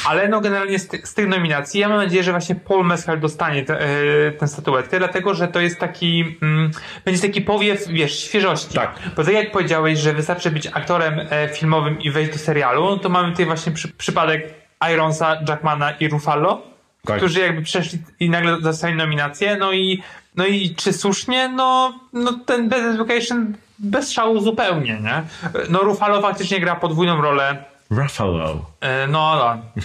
Ale 0.08 0.28
no 0.28 0.40
generalnie 0.40 0.78
z, 0.78 0.88
ty, 0.88 1.00
z 1.04 1.14
tych 1.14 1.28
nominacji 1.28 1.80
ja 1.80 1.88
mam 1.88 1.98
nadzieję, 1.98 2.22
że 2.22 2.30
właśnie 2.30 2.54
Paul 2.54 2.86
Mescal 2.86 3.20
dostanie 3.20 3.64
te, 3.64 3.80
e, 3.80 4.32
tę 4.32 4.48
statuetkę, 4.48 4.98
dlatego 4.98 5.34
że 5.34 5.48
to 5.48 5.60
jest 5.60 5.78
taki, 5.78 6.38
mm, 6.42 6.70
będzie 7.04 7.20
taki 7.20 7.40
powiew, 7.40 7.88
wiesz, 7.88 8.18
świeżości. 8.18 8.74
Tak. 8.74 8.94
Bo 9.16 9.24
tak 9.24 9.34
jak 9.34 9.50
powiedziałeś, 9.50 9.98
że 9.98 10.12
wystarczy 10.12 10.50
być 10.50 10.66
aktorem 10.66 11.20
e, 11.30 11.48
filmowym 11.48 12.00
i 12.00 12.10
wejść 12.10 12.32
do 12.32 12.38
serialu, 12.38 12.84
no 12.84 12.98
to 12.98 13.08
mamy 13.08 13.30
tutaj 13.30 13.46
właśnie 13.46 13.72
przy, 13.72 13.88
przypadek 13.88 14.54
Ironsa, 14.92 15.36
Jackmana 15.48 15.90
i 15.90 16.08
Ruffalo, 16.08 16.62
Tak. 17.06 17.16
którzy 17.16 17.40
jakby 17.40 17.62
przeszli 17.62 17.98
i 18.20 18.30
nagle 18.30 18.60
dostali 18.60 18.94
nominację, 18.94 19.56
no 19.56 19.72
i 19.72 20.02
no 20.36 20.46
i 20.46 20.74
czy 20.74 20.92
słusznie? 20.92 21.48
No, 21.48 22.00
no 22.12 22.32
ten 22.46 22.68
Best 22.68 22.84
Education 22.94 23.54
bez 23.78 24.12
szału 24.12 24.40
zupełnie, 24.40 25.00
nie? 25.00 25.22
No 25.70 25.78
Ruffalo 25.78 26.20
faktycznie 26.22 26.60
gra 26.60 26.76
podwójną 26.76 27.20
rolę 27.22 27.64
Ruffalo. 27.90 28.64
E, 28.80 29.06
No, 29.06 29.36
no. 29.36 29.82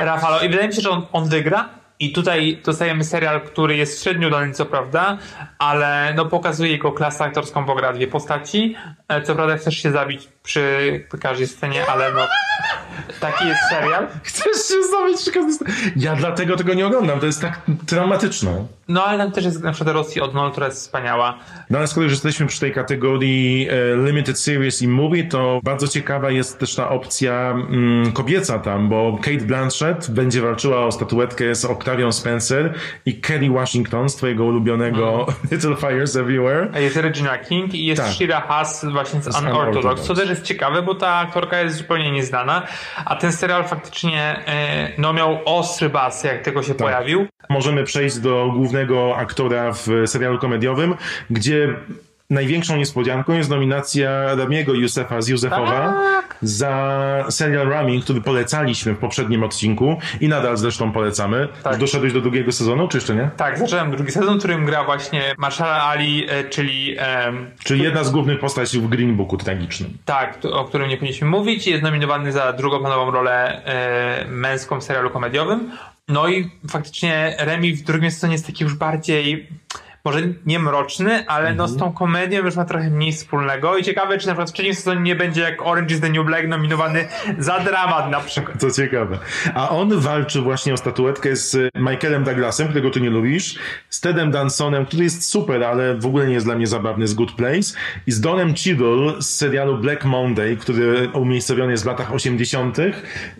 Rafalo. 0.00 0.40
I 0.40 0.48
wydaje 0.48 0.68
mi 0.68 0.74
się, 0.74 0.80
że 0.82 0.90
on, 0.90 1.06
on 1.12 1.28
wygra. 1.28 1.68
I 1.98 2.12
tutaj 2.12 2.60
dostajemy 2.64 3.04
serial, 3.04 3.40
który 3.40 3.76
jest 3.76 4.02
średnio 4.04 4.28
udany, 4.28 4.52
co 4.52 4.66
prawda, 4.66 5.18
ale 5.58 6.12
no 6.16 6.24
pokazuje 6.26 6.70
jego 6.72 6.92
klasę 6.92 7.24
aktorską, 7.24 7.64
bo 7.64 7.74
gra 7.74 7.92
dwie 7.92 8.06
postaci. 8.08 8.74
E, 9.08 9.22
Co 9.22 9.34
prawda 9.34 9.56
chcesz 9.56 9.76
się 9.76 9.92
zabić 9.92 10.28
przy 10.42 11.04
każdej 11.20 11.46
scenie, 11.46 11.86
ale 11.86 12.12
no 12.12 12.20
taki 13.20 13.48
jest 13.48 13.60
serial. 13.70 14.06
Chcesz 14.22 14.56
się 14.68 14.82
zabić 14.90 15.20
przy 15.20 15.32
każdej 15.32 15.54
scenie? 15.54 15.92
Ja 15.96 16.16
dlatego 16.16 16.56
tego 16.56 16.74
nie 16.74 16.86
oglądam, 16.86 17.20
to 17.20 17.26
jest 17.26 17.40
tak 17.40 17.60
traumatyczne. 17.86 18.66
No 18.88 19.04
ale 19.04 19.18
tam 19.18 19.32
też 19.32 19.44
jest 19.44 19.62
na 19.62 19.72
przykład 19.72 19.94
Rosji 19.96 20.20
Odnol, 20.20 20.50
która 20.50 20.66
jest 20.66 20.78
wspaniała. 20.78 21.38
No 21.70 21.78
ale 21.78 21.86
skoro 21.86 22.04
już 22.04 22.12
jesteśmy 22.12 22.46
przy 22.46 22.60
tej 22.60 22.72
kategorii 22.72 23.68
e, 23.70 23.96
Limited 24.06 24.38
Series 24.40 24.82
i 24.82 24.88
Movie, 24.88 25.24
to 25.24 25.60
bardzo 25.64 25.88
ciekawa 25.88 26.30
jest 26.30 26.58
też 26.58 26.74
ta 26.74 26.88
opcja 26.88 27.50
mm, 27.50 28.12
kobieca 28.12 28.58
tam, 28.58 28.88
bo 28.88 29.18
Kate 29.22 29.44
Blanchett 29.44 30.10
będzie 30.10 30.40
walczyła 30.42 30.86
o 30.86 30.92
statuetkę 30.92 31.54
z 31.54 31.64
Octavią 31.64 32.12
Spencer 32.12 32.74
i 33.06 33.20
Kerry 33.20 33.50
Washington 33.50 34.08
z 34.08 34.16
twojego 34.16 34.44
ulubionego 34.44 35.26
Little 35.52 35.76
Fires 35.76 36.16
Everywhere. 36.16 36.68
A 36.74 36.78
Jest 36.78 36.96
Regina 36.96 37.38
King 37.38 37.74
i 37.74 37.86
jest 37.86 38.02
Tak. 38.02 38.12
Shira 38.12 38.40
Haas 38.40 38.84
właśnie 38.92 39.22
z 39.22 39.24
Z 39.24 39.28
Unorthodox, 39.40 39.68
Unorthodox. 39.70 40.02
co 40.06 40.14
też 40.14 40.31
jest 40.32 40.44
ciekawe, 40.44 40.82
bo 40.82 40.94
ta 40.94 41.14
aktorka 41.14 41.60
jest 41.60 41.76
zupełnie 41.76 42.12
nieznana, 42.12 42.66
a 43.04 43.16
ten 43.16 43.32
serial 43.32 43.64
faktycznie 43.64 44.40
e, 44.46 44.92
no 44.98 45.12
miał 45.12 45.38
ostry 45.44 45.88
bas, 45.88 46.24
jak 46.24 46.42
tego 46.42 46.62
się 46.62 46.74
pojawił. 46.74 47.26
Możemy 47.48 47.84
przejść 47.84 48.18
do 48.18 48.50
głównego 48.56 49.16
aktora 49.16 49.72
w 49.72 49.88
serialu 50.06 50.38
komediowym, 50.38 50.94
gdzie 51.30 51.68
największą 52.32 52.76
niespodzianką 52.76 53.32
jest 53.32 53.50
nominacja 53.50 54.34
Ramiego 54.34 54.74
Józefa 54.74 55.22
z 55.22 55.28
Józefowa 55.28 55.94
Tak. 56.02 56.36
za 56.42 57.24
serial 57.30 57.68
Rami, 57.68 58.02
który 58.02 58.20
polecaliśmy 58.20 58.92
w 58.94 58.98
poprzednim 58.98 59.42
odcinku 59.44 59.98
i 60.20 60.28
nadal 60.28 60.56
zresztą 60.56 60.92
polecamy. 60.92 61.48
Tak. 61.62 61.76
Doszedłeś 61.76 62.12
do 62.12 62.20
drugiego 62.20 62.52
sezonu, 62.52 62.88
czy 62.88 62.96
jeszcze 62.96 63.14
nie? 63.14 63.30
Tak, 63.36 63.58
zacząłem 63.58 63.90
drugi 63.90 64.12
sezon, 64.12 64.34
w 64.36 64.38
którym 64.38 64.64
gra 64.66 64.84
właśnie 64.84 65.22
Marshall 65.38 65.80
Ali, 65.80 66.26
e, 66.30 66.44
czyli 66.44 66.96
em, 66.98 67.50
Czyli 67.64 67.82
jedna 67.82 68.04
z 68.04 68.10
głównych 68.10 68.38
postaci 68.40 68.80
w 68.80 68.88
Green 68.88 69.16
Booku 69.16 69.36
tragicznym. 69.36 69.98
tak, 70.04 70.38
o 70.52 70.64
którym 70.64 70.88
nie 70.88 70.96
powinniśmy 70.96 71.28
mówić, 71.28 71.66
jest 71.66 71.82
nominowany 71.82 72.32
za 72.32 72.52
drugoplanową 72.52 73.10
rolę 73.10 73.64
e, 73.64 74.24
męską 74.28 74.80
w 74.80 74.84
serialu 74.84 75.10
komediowym. 75.10 75.70
No 76.08 76.28
i 76.28 76.50
faktycznie 76.70 77.36
Remi 77.38 77.72
w 77.74 77.82
drugim 77.84 78.10
sezonie 78.10 78.32
jest 78.32 78.46
taki 78.46 78.64
już 78.64 78.74
bardziej 78.74 79.48
może 80.04 80.20
nie 80.46 80.58
mroczny, 80.58 81.26
ale 81.26 81.54
no 81.54 81.68
z 81.68 81.76
tą 81.76 81.92
komedią 81.92 82.44
już 82.44 82.56
ma 82.56 82.64
trochę 82.64 82.90
mniej 82.90 83.12
wspólnego 83.12 83.76
i 83.76 83.84
ciekawe, 83.84 84.18
czy 84.18 84.26
na 84.26 84.32
przykład 84.32 84.50
w 84.50 84.52
trzecim 84.52 84.74
sezonie 84.74 85.00
nie 85.00 85.16
będzie 85.16 85.40
jak 85.40 85.66
Orange 85.66 85.94
is 85.94 86.00
the 86.00 86.08
New 86.08 86.26
Black 86.26 86.48
nominowany 86.48 87.08
za 87.38 87.60
dramat 87.60 88.10
na 88.10 88.20
przykład. 88.20 88.60
To 88.60 88.70
ciekawe. 88.70 89.18
A 89.54 89.68
on 89.68 90.00
walczy 90.00 90.40
właśnie 90.40 90.74
o 90.74 90.76
statuetkę 90.76 91.36
z 91.36 91.70
Michaelem 91.74 92.24
Douglasem, 92.24 92.68
którego 92.68 92.90
ty 92.90 93.00
nie 93.00 93.10
lubisz, 93.10 93.58
z 93.88 94.00
Tedem 94.00 94.30
Dansonem, 94.30 94.86
który 94.86 95.04
jest 95.04 95.30
super, 95.30 95.64
ale 95.64 95.94
w 95.94 96.06
ogóle 96.06 96.26
nie 96.26 96.34
jest 96.34 96.46
dla 96.46 96.54
mnie 96.54 96.66
zabawny, 96.66 97.06
z 97.06 97.14
Good 97.14 97.32
Place, 97.32 97.78
i 98.06 98.12
z 98.12 98.20
Donem 98.20 98.54
Cheadle 98.54 99.22
z 99.22 99.36
serialu 99.36 99.78
Black 99.78 100.04
Monday, 100.04 100.56
który 100.56 101.08
umiejscowiony 101.12 101.72
jest 101.72 101.84
w 101.84 101.86
latach 101.86 102.12
80. 102.12 102.76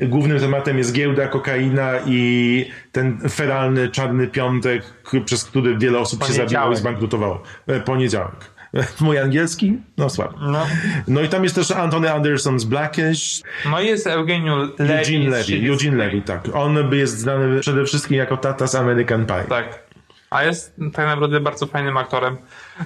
Głównym 0.00 0.40
tematem 0.40 0.78
jest 0.78 0.92
giełda, 0.92 1.28
kokaina 1.28 1.92
i 2.06 2.70
ten 2.92 3.28
feralny 3.30 3.88
czarny 3.88 4.26
piątek, 4.26 4.82
przez 5.24 5.44
który 5.44 5.78
wiele 5.78 5.98
osób 5.98 6.24
się 6.24 6.32
zabiło 6.32 6.72
i 6.72 6.76
zbankrutowało. 6.76 7.42
E, 7.66 7.80
Poniedziałek. 7.80 8.52
Mój 9.00 9.18
angielski? 9.18 9.78
No 9.96 10.10
słabo. 10.10 10.38
No. 10.40 10.66
No 11.08 11.20
i 11.20 11.28
tam 11.28 11.42
jest 11.42 11.54
też 11.54 11.70
Anthony 11.70 12.12
Anderson 12.12 12.60
z 12.60 12.64
Blackish, 12.64 13.42
No 13.70 13.80
i 13.80 13.86
jest 13.86 14.06
Eugeniu 14.06 14.56
Levy. 14.56 14.98
Eugene 14.98 15.30
Levy, 15.30 15.70
Eugene 15.70 15.96
Levy, 15.96 16.22
tak. 16.22 16.48
On 16.54 16.88
by 16.90 16.96
jest 16.96 17.18
znany 17.18 17.60
przede 17.60 17.84
wszystkim 17.84 18.16
jako 18.16 18.36
tata 18.36 18.66
z 18.66 18.74
American 18.74 19.26
Pie. 19.26 19.44
Tak. 19.48 19.82
A 20.30 20.44
jest 20.44 20.76
tak 20.76 21.06
naprawdę 21.06 21.40
bardzo 21.40 21.66
fajnym 21.66 21.96
aktorem. 21.96 22.36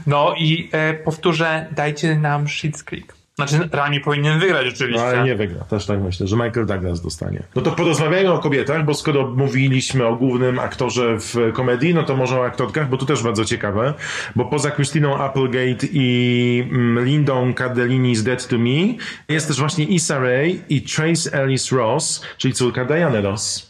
No 0.07 0.35
i 0.39 0.69
e, 0.73 0.95
powtórzę, 0.95 1.67
dajcie 1.73 2.17
nam 2.19 2.45
Schitt's 2.45 2.85
Creek. 2.85 3.16
Znaczy, 3.37 3.69
Rami 3.73 4.01
powinien 4.01 4.41
wygrać 4.41 4.67
oczywiście. 4.69 5.03
No 5.03 5.09
ale 5.09 5.25
nie 5.25 5.35
wygra, 5.35 5.65
też 5.65 5.87
tak 5.87 6.01
myślę, 6.01 6.27
że 6.27 6.37
Michael 6.37 6.67
Douglas 6.67 7.01
dostanie. 7.01 7.43
No 7.55 7.63
to 7.63 7.73
porozmawiajmy 7.73 8.33
o 8.33 8.39
kobietach, 8.39 8.85
bo 8.85 8.95
skoro 8.95 9.27
mówiliśmy 9.27 10.07
o 10.07 10.17
głównym 10.17 10.59
aktorze 10.59 11.19
w 11.19 11.53
komedii, 11.53 11.95
no 11.95 12.03
to 12.03 12.17
może 12.17 12.41
o 12.41 12.45
aktorkach, 12.45 12.89
bo 12.89 12.97
to 12.97 13.07
też 13.07 13.23
bardzo 13.23 13.45
ciekawe, 13.45 13.95
bo 14.37 14.45
poza 14.45 14.71
Christiną 14.71 15.17
Applegate 15.17 15.87
i 15.93 16.69
mm, 16.73 17.05
Lindą 17.05 17.55
Cardellini 17.55 18.17
z 18.17 18.25
Dead 18.25 18.49
to 18.49 18.59
Me, 18.59 18.95
jest 19.29 19.49
też 19.49 19.59
właśnie 19.59 19.85
Issa 19.85 20.19
Rae 20.19 20.49
i 20.69 20.83
Trace 20.83 21.33
Ellis 21.33 21.73
Ross, 21.73 22.23
czyli 22.39 22.55
córka 22.55 22.85
Diany 22.85 23.21
Ross. 23.21 23.66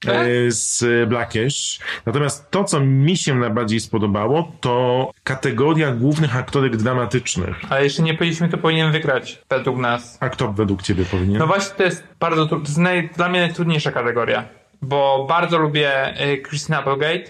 Tak? 0.00 0.14
e, 0.14 0.50
z 0.50 0.84
Blackish. 1.08 1.78
Natomiast 2.06 2.50
to, 2.50 2.64
co 2.64 2.80
mi 2.80 3.16
się 3.16 3.34
najbardziej 3.34 3.80
spodobało, 3.80 4.52
to 4.60 5.10
kategoria 5.24 5.92
głównych 5.92 6.36
aktorek 6.36 6.76
dramatycznych. 6.76 7.56
Ale 7.68 7.84
jeszcze 7.84 8.02
nie 8.02 8.14
powiedzieliśmy, 8.14 8.48
kto 8.48 8.58
powinien 8.58 8.92
wygrać 8.92 9.42
według 9.48 9.78
nas. 9.78 10.18
A 10.20 10.28
kto 10.28 10.52
według 10.52 10.82
ciebie 10.82 11.04
powinien? 11.04 11.38
No 11.38 11.46
właśnie, 11.46 11.74
to 11.76 11.82
jest 11.82 12.04
bardzo 12.20 12.46
to 12.46 12.56
jest 12.58 12.78
naj, 12.78 13.10
dla 13.16 13.28
mnie 13.28 13.40
najtrudniejsza 13.40 13.92
kategoria, 13.92 14.44
bo 14.82 15.26
bardzo 15.28 15.58
lubię 15.58 16.20
y, 16.32 16.42
Christina 16.42 16.78
Applegate, 16.78 17.24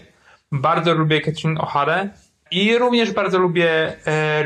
bardzo 0.52 0.94
lubię 0.94 1.20
Catherine 1.20 1.60
O'Hara 1.60 2.08
i 2.50 2.78
również 2.78 3.12
bardzo 3.12 3.38
lubię 3.38 3.92
e. 4.06 4.44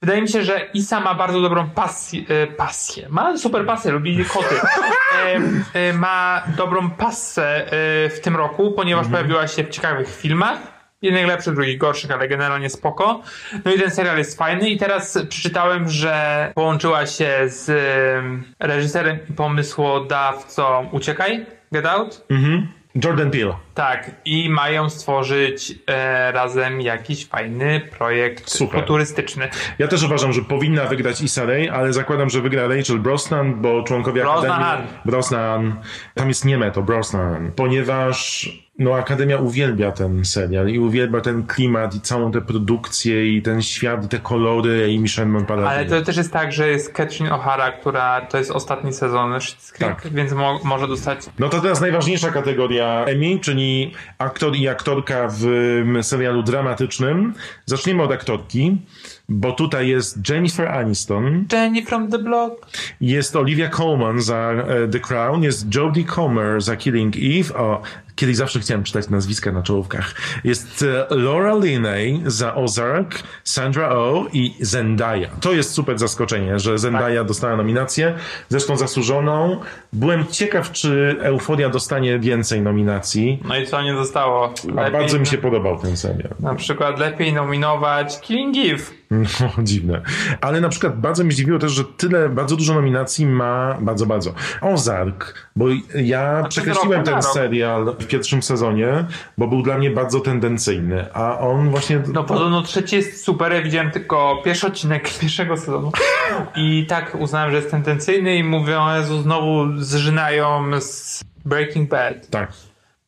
Wydaje 0.00 0.22
mi 0.22 0.28
się, 0.28 0.42
że 0.42 0.60
Isa 0.74 1.00
ma 1.00 1.14
bardzo 1.14 1.40
dobrą 1.40 1.70
pasję, 1.70 2.22
e, 2.28 2.46
pasję. 2.46 3.06
ma 3.10 3.36
super 3.36 3.66
pasję, 3.66 3.92
lubi 3.92 4.24
koty. 4.24 4.54
E, 5.16 5.40
e, 5.88 5.92
ma 5.92 6.42
dobrą 6.56 6.90
pasję 6.90 7.44
e, 7.44 7.68
w 8.08 8.20
tym 8.22 8.36
roku, 8.36 8.72
ponieważ 8.72 9.08
pojawiła 9.08 9.46
się 9.48 9.64
w 9.64 9.68
ciekawych 9.68 10.16
filmach. 10.16 10.58
Jednych 11.02 11.26
lepszych, 11.26 11.54
drugich 11.54 11.78
gorszych, 11.78 12.10
ale 12.10 12.28
generalnie 12.28 12.70
spoko. 12.70 13.22
No 13.64 13.72
i 13.72 13.78
ten 13.78 13.90
serial 13.90 14.18
jest 14.18 14.38
fajny 14.38 14.70
i 14.70 14.78
teraz 14.78 15.18
przeczytałem, 15.28 15.88
że 15.88 16.52
połączyła 16.54 17.06
się 17.06 17.30
z 17.46 17.70
em, 18.18 18.44
reżyserem 18.60 19.18
i 19.30 19.32
pomysłodawcą 19.32 20.88
Uciekaj, 20.92 21.46
Get 21.72 21.86
Out. 21.86 22.24
Mhm. 22.30 22.68
Jordan 23.04 23.30
Peele. 23.30 23.65
Tak, 23.76 24.10
i 24.24 24.50
mają 24.50 24.90
stworzyć 24.90 25.74
e, 25.86 26.32
razem 26.32 26.80
jakiś 26.80 27.26
fajny 27.26 27.80
projekt 27.98 28.50
Super. 28.50 28.80
futurystyczny. 28.80 29.48
Ja 29.78 29.88
też 29.88 30.02
uważam, 30.02 30.32
że 30.32 30.42
powinna 30.42 30.84
wygrać 30.84 31.20
Issa 31.20 31.44
Rae, 31.44 31.72
ale 31.72 31.92
zakładam, 31.92 32.30
że 32.30 32.40
wygra 32.40 32.68
Rachel 32.68 32.98
Brosnan, 32.98 33.54
bo 33.62 33.82
członkowie 33.82 34.22
Brosnahan. 34.22 34.62
Akademii... 34.62 34.92
Brosnan. 35.04 35.76
Tam 36.14 36.28
jest 36.28 36.44
nieme 36.44 36.70
to 36.70 36.82
Brosnan. 36.82 37.52
Ponieważ 37.56 38.48
no, 38.78 38.94
Akademia 38.94 39.38
uwielbia 39.38 39.92
ten 39.92 40.24
serial 40.24 40.68
i 40.68 40.78
uwielbia 40.78 41.20
ten 41.20 41.46
klimat 41.46 41.94
i 41.94 42.00
całą 42.00 42.32
tę 42.32 42.40
produkcję 42.40 43.36
i 43.36 43.42
ten 43.42 43.62
świat 43.62 44.04
i 44.04 44.08
te 44.08 44.18
kolory 44.18 44.92
i 44.92 44.98
Michelle 44.98 45.28
Monpalatin. 45.28 45.68
Ale 45.68 45.86
to 45.86 46.02
też 46.02 46.16
jest 46.16 46.32
tak, 46.32 46.52
że 46.52 46.68
jest 46.68 46.92
Catherine 46.92 47.30
O'Hara, 47.30 47.72
która 47.80 48.20
to 48.20 48.38
jest 48.38 48.50
ostatni 48.50 48.92
sezon 48.92 49.38
Creek, 49.72 50.02
Tak. 50.02 50.12
więc 50.12 50.32
mo- 50.32 50.60
może 50.64 50.88
dostać 50.88 51.18
No 51.38 51.48
to 51.48 51.60
teraz 51.60 51.80
najważniejsza 51.80 52.30
kategoria 52.30 53.04
Emmy, 53.04 53.38
czyli 53.40 53.65
aktor 54.18 54.56
i 54.56 54.68
aktorka 54.68 55.28
w 55.30 55.44
serialu 56.02 56.42
dramatycznym. 56.42 57.34
Zaczniemy 57.66 58.02
od 58.02 58.12
aktorki, 58.12 58.76
bo 59.28 59.52
tutaj 59.52 59.88
jest 59.88 60.28
Jennifer 60.28 60.68
Aniston, 60.68 61.44
Jenny 61.52 61.82
from 61.86 62.10
the 62.10 62.18
Block. 62.18 62.66
jest 63.00 63.36
Olivia 63.36 63.70
Colman 63.70 64.20
za 64.20 64.52
e, 64.52 64.88
The 64.88 65.00
Crown, 65.00 65.42
jest 65.42 65.74
Jodie 65.74 66.04
Comer 66.04 66.60
za 66.60 66.76
Killing 66.76 67.14
Eve, 67.16 67.54
o, 67.54 67.82
kiedyś 68.16 68.36
zawsze 68.36 68.60
chciałem 68.60 68.84
czytać 68.84 69.08
nazwiska 69.08 69.52
na 69.52 69.62
czołówkach. 69.62 70.14
Jest 70.44 70.84
e, 71.10 71.16
Laura 71.16 71.54
Linney 71.56 72.22
za 72.26 72.54
Ozark, 72.54 73.22
Sandra 73.44 73.88
Oh 73.88 74.28
i 74.32 74.54
Zendaya. 74.60 75.26
To 75.40 75.52
jest 75.52 75.70
super 75.70 75.98
zaskoczenie, 75.98 76.58
że 76.58 76.78
Zendaya 76.78 77.24
dostała 77.24 77.56
nominację, 77.56 78.14
zresztą 78.48 78.76
zasłużoną. 78.76 79.60
Byłem 79.92 80.26
ciekaw, 80.26 80.72
czy 80.72 81.16
Euforia 81.20 81.68
dostanie 81.68 82.18
więcej 82.18 82.60
nominacji, 82.60 83.42
No 83.44 83.58
i 83.58 83.66
co 83.66 83.82
nie 83.82 83.94
zostało? 83.94 84.54
a 84.76 84.90
bardzo 84.90 85.18
mi 85.18 85.26
się 85.26 85.38
podobał 85.38 85.78
ten 85.78 85.96
serial. 85.96 86.30
Na 86.40 86.54
przykład 86.54 86.98
lepiej 86.98 87.32
nominować 87.32 88.20
Killing 88.20 88.56
Eve. 88.56 88.84
No, 89.40 89.64
dziwne. 89.64 90.02
Ale 90.40 90.60
na 90.60 90.68
przykład 90.68 91.00
bardzo 91.00 91.24
mnie 91.24 91.32
zdziwiło 91.32 91.58
też, 91.58 91.72
że 91.72 91.84
tyle, 91.84 92.28
bardzo 92.28 92.56
dużo 92.56 92.74
nominacji 92.74 93.26
ma, 93.26 93.78
bardzo, 93.80 94.06
bardzo. 94.06 94.34
Ozark, 94.60 95.48
bo 95.56 95.64
ja 95.94 96.44
przekreśliłem 96.48 97.04
ten 97.04 97.22
serial 97.22 97.96
w 98.06 98.08
pierwszym 98.08 98.42
sezonie, 98.42 99.04
bo 99.38 99.48
był 99.48 99.62
dla 99.62 99.78
mnie 99.78 99.90
bardzo 99.90 100.20
tendencyjny, 100.20 101.12
a 101.14 101.38
on 101.38 101.70
właśnie... 101.70 102.02
No 102.12 102.24
podobno 102.24 102.62
trzeci 102.62 102.96
jest 102.96 103.24
super, 103.24 103.52
ja 103.52 103.62
widziałem 103.62 103.90
tylko 103.90 104.42
pierwszy 104.44 104.66
odcinek 104.66 105.10
pierwszego 105.20 105.56
sezonu 105.56 105.92
i 106.56 106.86
tak 106.86 107.14
uznałem, 107.20 107.50
że 107.50 107.56
jest 107.56 107.70
tendencyjny 107.70 108.36
i 108.36 108.44
mówię, 108.44 108.80
o 108.80 108.96
Jezu, 108.96 109.22
znowu 109.22 109.76
zżynają 109.76 110.80
z 110.80 111.24
Breaking 111.44 111.90
Bad. 111.90 112.28
Tak, 112.30 112.52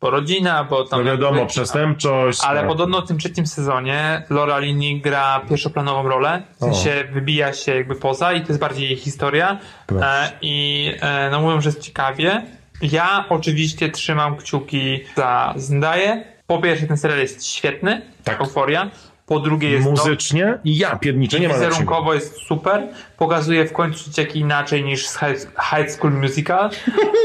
Bo 0.00 0.10
rodzina, 0.10 0.64
bo 0.64 0.84
tam... 0.84 1.00
no 1.00 1.10
wiadomo, 1.10 1.36
jakby- 1.36 1.50
przestępczość. 1.50 2.40
Ale 2.44 2.60
tak. 2.60 2.68
podobno 2.68 3.02
w 3.02 3.08
tym 3.08 3.18
trzecim 3.18 3.46
sezonie 3.46 4.22
Laura 4.30 4.58
Linney 4.58 5.00
gra 5.00 5.40
pierwszoplanową 5.48 6.08
rolę, 6.08 6.42
w 6.56 6.58
sensie 6.58 7.04
wybija 7.12 7.52
się 7.52 7.74
jakby 7.74 7.94
poza 7.94 8.32
i 8.32 8.40
to 8.40 8.48
jest 8.48 8.60
bardziej 8.60 8.88
jej 8.88 8.96
historia 8.96 9.58
e, 10.02 10.30
i 10.42 10.92
e, 11.00 11.28
no 11.30 11.40
mówią, 11.40 11.60
że 11.60 11.68
jest 11.68 11.80
ciekawie. 11.80 12.57
Ja 12.82 13.24
oczywiście 13.28 13.88
trzymam 13.88 14.36
kciuki 14.36 15.00
za 15.16 15.54
Zendaya. 15.56 16.22
Po 16.46 16.58
pierwsze 16.62 16.86
ten 16.86 16.96
serial 16.96 17.18
jest 17.20 17.46
świetny, 17.46 18.02
Tak. 18.24 18.40
Euforia. 18.40 18.90
Po 19.26 19.40
drugie 19.40 19.70
jest 19.70 19.84
Muzycznie 19.88 20.58
i 20.64 20.78
ja 20.78 20.96
pierniczę, 20.96 21.40
nie 21.40 21.48
ma 21.48 21.54
wizerunkowo 21.54 22.14
jest 22.14 22.36
super. 22.36 22.88
Pokazuje 23.16 23.66
w 23.66 23.72
końcu 23.72 24.10
dzieciaki 24.10 24.38
inaczej 24.38 24.84
niż 24.84 25.08
z 25.08 25.18
High, 25.18 25.90
School 25.90 26.12
Musical. 26.12 26.70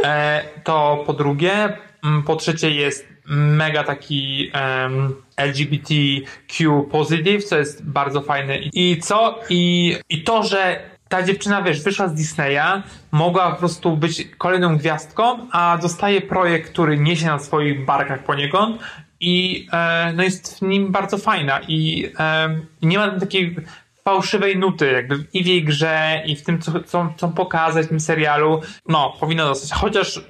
E, 0.05 0.43
to 0.63 1.03
po 1.05 1.13
drugie. 1.13 1.77
Mm, 2.03 2.23
Po 2.23 2.35
trzecie 2.35 2.69
jest 2.71 3.07
mega 3.25 3.83
taki 3.83 4.51
em, 4.53 5.15
LGBTQ 5.37 6.83
positive, 6.91 7.43
co 7.43 7.57
jest 7.57 7.85
bardzo 7.85 8.21
fajne. 8.21 8.57
I 8.59 8.99
co? 9.01 9.39
I, 9.49 9.95
I 10.09 10.23
to, 10.23 10.43
że 10.43 10.79
ta 11.13 11.23
dziewczyna, 11.23 11.61
wiesz, 11.61 11.83
wyszła 11.83 12.07
z 12.07 12.13
Disneya, 12.13 12.83
mogła 13.11 13.51
po 13.51 13.57
prostu 13.57 13.97
być 13.97 14.27
kolejną 14.37 14.77
gwiazdką, 14.77 15.49
a 15.51 15.77
dostaje 15.81 16.21
projekt, 16.21 16.71
który 16.71 16.97
niesie 16.97 17.25
na 17.25 17.39
swoich 17.39 17.85
barkach 17.85 18.23
poniekąd 18.23 18.81
i 19.19 19.67
e, 19.73 20.13
no 20.15 20.23
jest 20.23 20.59
w 20.59 20.61
nim 20.61 20.91
bardzo 20.91 21.17
fajna 21.17 21.59
i 21.67 22.11
e, 22.19 22.59
nie 22.81 22.97
ma 22.97 23.19
takiej 23.19 23.55
fałszywej 24.03 24.57
nuty 24.57 24.91
jakby 24.91 25.25
i 25.33 25.43
w 25.43 25.47
jej 25.47 25.63
grze 25.63 26.23
i 26.25 26.35
w 26.35 26.43
tym, 26.43 26.61
co 26.61 26.71
chcą, 26.79 27.13
chcą 27.13 27.31
pokazać 27.33 27.85
w 27.85 27.89
tym 27.89 27.99
serialu. 27.99 28.61
No, 28.87 29.13
powinno 29.19 29.45
dostać. 29.45 29.79
Chociaż 29.79 30.21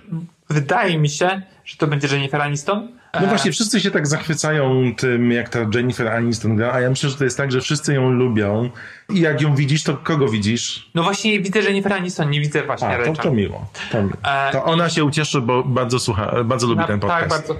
wydaje 0.49 0.99
mi 0.99 1.09
się, 1.09 1.41
że 1.65 1.77
to 1.77 1.87
będzie 1.87 2.07
Jennifer 2.07 2.41
Aniston. 2.41 3.02
No 3.21 3.27
właśnie, 3.27 3.51
wszyscy 3.51 3.79
się 3.79 3.91
tak 3.91 4.07
zachwycają 4.07 4.95
tym, 4.95 5.31
jak 5.31 5.49
ta 5.49 5.59
Jennifer 5.73 6.07
Aniston 6.07 6.55
gra, 6.55 6.71
a 6.73 6.79
ja 6.81 6.89
myślę, 6.89 7.09
że 7.09 7.15
to 7.15 7.23
jest 7.23 7.37
tak, 7.37 7.51
że 7.51 7.61
wszyscy 7.61 7.93
ją 7.93 8.11
lubią 8.11 8.69
i 9.09 9.19
jak 9.19 9.41
ją 9.41 9.55
widzisz, 9.55 9.83
to 9.83 9.97
kogo 9.97 10.27
widzisz? 10.27 10.89
No 10.95 11.03
właśnie 11.03 11.39
widzę 11.39 11.59
Jennifer 11.59 11.93
Aniston, 11.93 12.29
nie 12.29 12.39
widzę 12.41 12.63
właśnie 12.63 12.87
A, 12.87 12.91
to, 12.91 12.97
Rachel. 12.97 13.15
to 13.15 13.31
miło. 13.31 13.65
To, 13.91 14.03
miło. 14.03 14.17
E, 14.23 14.51
to 14.51 14.63
ona 14.63 14.89
się 14.89 15.03
ucieszy, 15.03 15.41
bo 15.41 15.63
bardzo 15.63 15.99
słucha, 15.99 16.43
bardzo 16.43 16.67
lubi 16.67 16.79
Na- 16.79 16.87
ten 16.87 16.99
podcast. 16.99 17.21
Tak, 17.21 17.29
bardzo. 17.29 17.55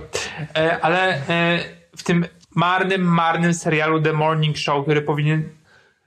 E, 0.56 0.82
ale 0.82 1.28
e, 1.30 1.60
w 1.98 2.04
tym 2.04 2.26
marnym, 2.56 3.02
marnym 3.02 3.54
serialu 3.54 4.02
The 4.02 4.13
Morning 4.13 4.58
Show, 4.58 4.84
który 4.84 5.02
powinien 5.02 5.50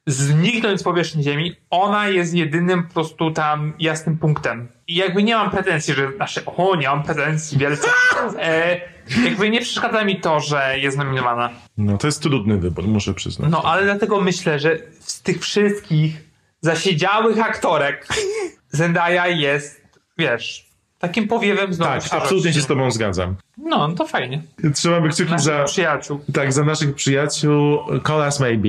zniknąć 0.07 0.81
z 0.81 0.83
powierzchni 0.83 1.23
ziemi, 1.23 1.57
ona 1.71 2.09
jest 2.09 2.35
jedynym 2.35 2.83
po 2.83 2.95
prostu 2.95 3.31
tam 3.31 3.73
jasnym 3.79 4.19
punktem. 4.19 4.69
I 4.89 4.95
jakby 4.95 5.23
nie 5.23 5.35
mam 5.35 5.51
pretensji, 5.51 5.95
że, 5.95 6.13
znaczy, 6.17 6.45
o, 6.45 6.77
nie 6.77 6.89
mam 6.89 7.03
pretensji 7.03 7.59
wielce. 7.59 7.89
E, 8.39 8.81
jakby 9.25 9.51
nie 9.51 9.61
przeszkadza 9.61 10.05
mi 10.05 10.21
to, 10.21 10.41
że 10.41 10.79
jest 10.79 10.99
nominowana. 10.99 11.51
No 11.79 11.99
to 11.99 12.07
jest 12.07 12.23
trudny 12.23 12.59
wybór, 12.59 12.85
muszę 12.85 13.15
przyznać. 13.15 13.51
No, 13.51 13.63
ale 13.63 13.85
dlatego 13.85 14.21
myślę, 14.21 14.59
że 14.59 14.79
z 15.01 15.23
tych 15.23 15.41
wszystkich 15.41 16.25
zasiedziałych 16.61 17.41
aktorek 17.41 18.07
Zendaya 18.69 19.39
jest, 19.41 19.83
wiesz, 20.19 20.67
takim 20.99 21.29
powiewem 21.29 21.75
znowu 21.75 21.91
tak, 22.01 22.03
absolutnie 22.23 22.53
się 22.53 22.61
z 22.61 22.67
tobą 22.67 22.91
zgadzam. 22.91 23.35
No, 23.59 23.89
no 23.89 23.95
to 23.95 24.07
fajnie. 24.07 24.43
Trzymamy 24.75 25.09
kciuki 25.09 25.31
Naszych 25.31 25.45
za, 25.45 25.65
przyjaciół. 25.65 26.21
tak, 26.35 26.53
za 26.53 26.65
naszych 26.65 26.95
przyjaciół. 26.95 27.79
Call 28.07 28.21
us 28.21 28.41
maybe. 28.41 28.69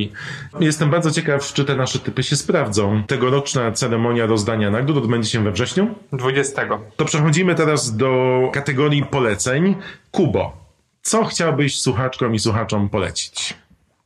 Jestem 0.59 0.89
bardzo 0.89 1.11
ciekaw, 1.11 1.53
czy 1.53 1.65
te 1.65 1.75
nasze 1.75 1.99
typy 1.99 2.23
się 2.23 2.35
sprawdzą. 2.35 3.03
Tegoroczna 3.07 3.71
ceremonia 3.71 4.25
rozdania 4.25 4.71
nagród 4.71 4.97
odbędzie 4.97 5.29
się 5.29 5.43
we 5.43 5.51
wrześniu. 5.51 5.95
20. 6.13 6.67
To 6.95 7.05
przechodzimy 7.05 7.55
teraz 7.55 7.95
do 7.97 8.39
kategorii 8.53 9.05
poleceń. 9.05 9.75
Kubo, 10.11 10.57
co 11.01 11.25
chciałbyś 11.25 11.81
słuchaczkom 11.81 12.35
i 12.35 12.39
słuchaczom 12.39 12.89
polecić? 12.89 13.53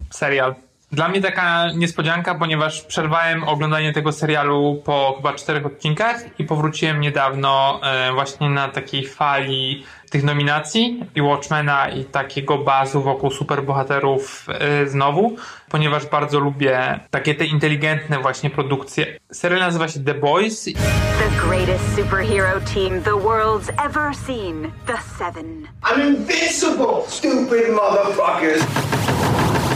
serial. 0.09 0.55
Dla 0.91 1.09
mnie 1.09 1.21
taka 1.21 1.71
niespodzianka, 1.75 2.35
ponieważ 2.35 2.81
przerwałem 2.81 3.43
oglądanie 3.43 3.93
tego 3.93 4.11
serialu 4.11 4.81
po 4.85 5.13
chyba 5.17 5.33
czterech 5.33 5.65
odcinkach 5.65 6.39
i 6.39 6.43
powróciłem 6.43 7.01
niedawno 7.01 7.79
e, 7.83 8.13
właśnie 8.13 8.49
na 8.49 8.69
takiej 8.69 9.07
fali 9.07 9.85
tych 10.09 10.23
nominacji 10.23 11.05
i 11.15 11.21
Watchmena 11.21 11.89
i 11.89 12.05
takiego 12.05 12.57
bazu 12.57 13.01
wokół 13.01 13.31
superbohaterów 13.31 14.47
e, 14.49 14.87
znowu, 14.87 15.35
ponieważ 15.69 16.05
bardzo 16.05 16.39
lubię 16.39 16.99
takie 17.09 17.35
te 17.35 17.45
inteligentne 17.45 18.19
właśnie 18.19 18.49
produkcje. 18.49 19.19
Serial 19.31 19.59
nazywa 19.59 19.87
się 19.87 20.03
The 20.03 20.13
Boys 20.13 20.65
The 20.65 21.47
greatest 21.47 21.95
superhero 21.95 22.59
team 22.73 23.01
the 23.03 23.11
world's 23.11 23.69
ever 23.85 24.15
seen. 24.15 24.71
The 24.85 24.97
Seven. 25.17 25.67
I'm 25.83 26.01
invincible, 26.01 27.03
stupid 27.07 27.69
motherfuckers. 27.69 29.20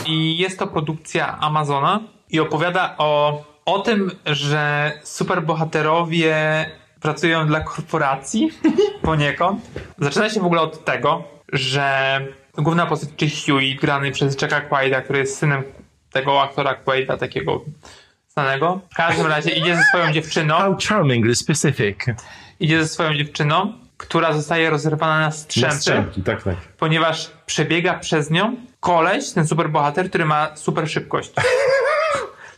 I 0.06 0.38
jest 0.38 0.60
to 0.60 0.68
produkcja 0.68 1.38
Amazona 1.40 2.00
i 2.30 2.40
opowiada 2.40 2.96
o, 2.98 3.44
o 3.66 3.80
tym, 3.80 4.12
że 4.26 4.92
superbohaterowie 5.04 6.36
pracują 7.02 7.48
dla 7.48 7.60
korporacji 7.60 8.50
poniekąd. 9.02 9.62
Zaczyna 9.98 10.30
się 10.30 10.40
w 10.40 10.46
ogóle 10.46 10.62
od 10.62 10.86
tego, 10.86 11.24
że 11.54 12.20
główna 12.58 12.86
postać, 12.86 13.10
czyli 13.18 13.32
Huey, 13.32 13.76
grany 13.76 14.12
przez 14.12 14.42
Jacka 14.42 14.62
Quaida, 14.62 15.02
który 15.02 15.20
jest 15.20 15.38
synem 15.38 15.64
tego 16.12 16.42
aktora 16.42 16.76
Quaida, 16.76 17.18
takiego 17.18 17.62
znanego. 18.28 18.80
W 18.92 18.96
każdym 18.96 19.28
razie 19.28 19.52
idzie 19.52 19.76
ze 19.76 19.84
swoją 19.84 20.12
dziewczyną, 20.12 20.56
How 20.56 20.78
charmingly 20.90 21.36
specific. 21.36 22.06
idzie 22.60 22.84
ze 22.84 22.88
swoją 22.88 23.16
dziewczyną, 23.16 23.74
która 23.98 24.34
zostaje 24.34 24.70
rozerwana 24.70 25.20
na 25.20 25.32
strzępy 25.32 25.76
Strzępki, 25.76 26.24
tak, 26.24 26.44
tak. 26.44 26.56
ponieważ 26.78 27.32
przebiega 27.46 28.00
przez 28.00 28.32
nią 28.32 28.56
koleś, 28.86 29.32
ten 29.32 29.48
superbohater, 29.48 30.10
który 30.10 30.26
ma 30.26 30.56
super 30.56 30.90
szybkość. 30.90 31.32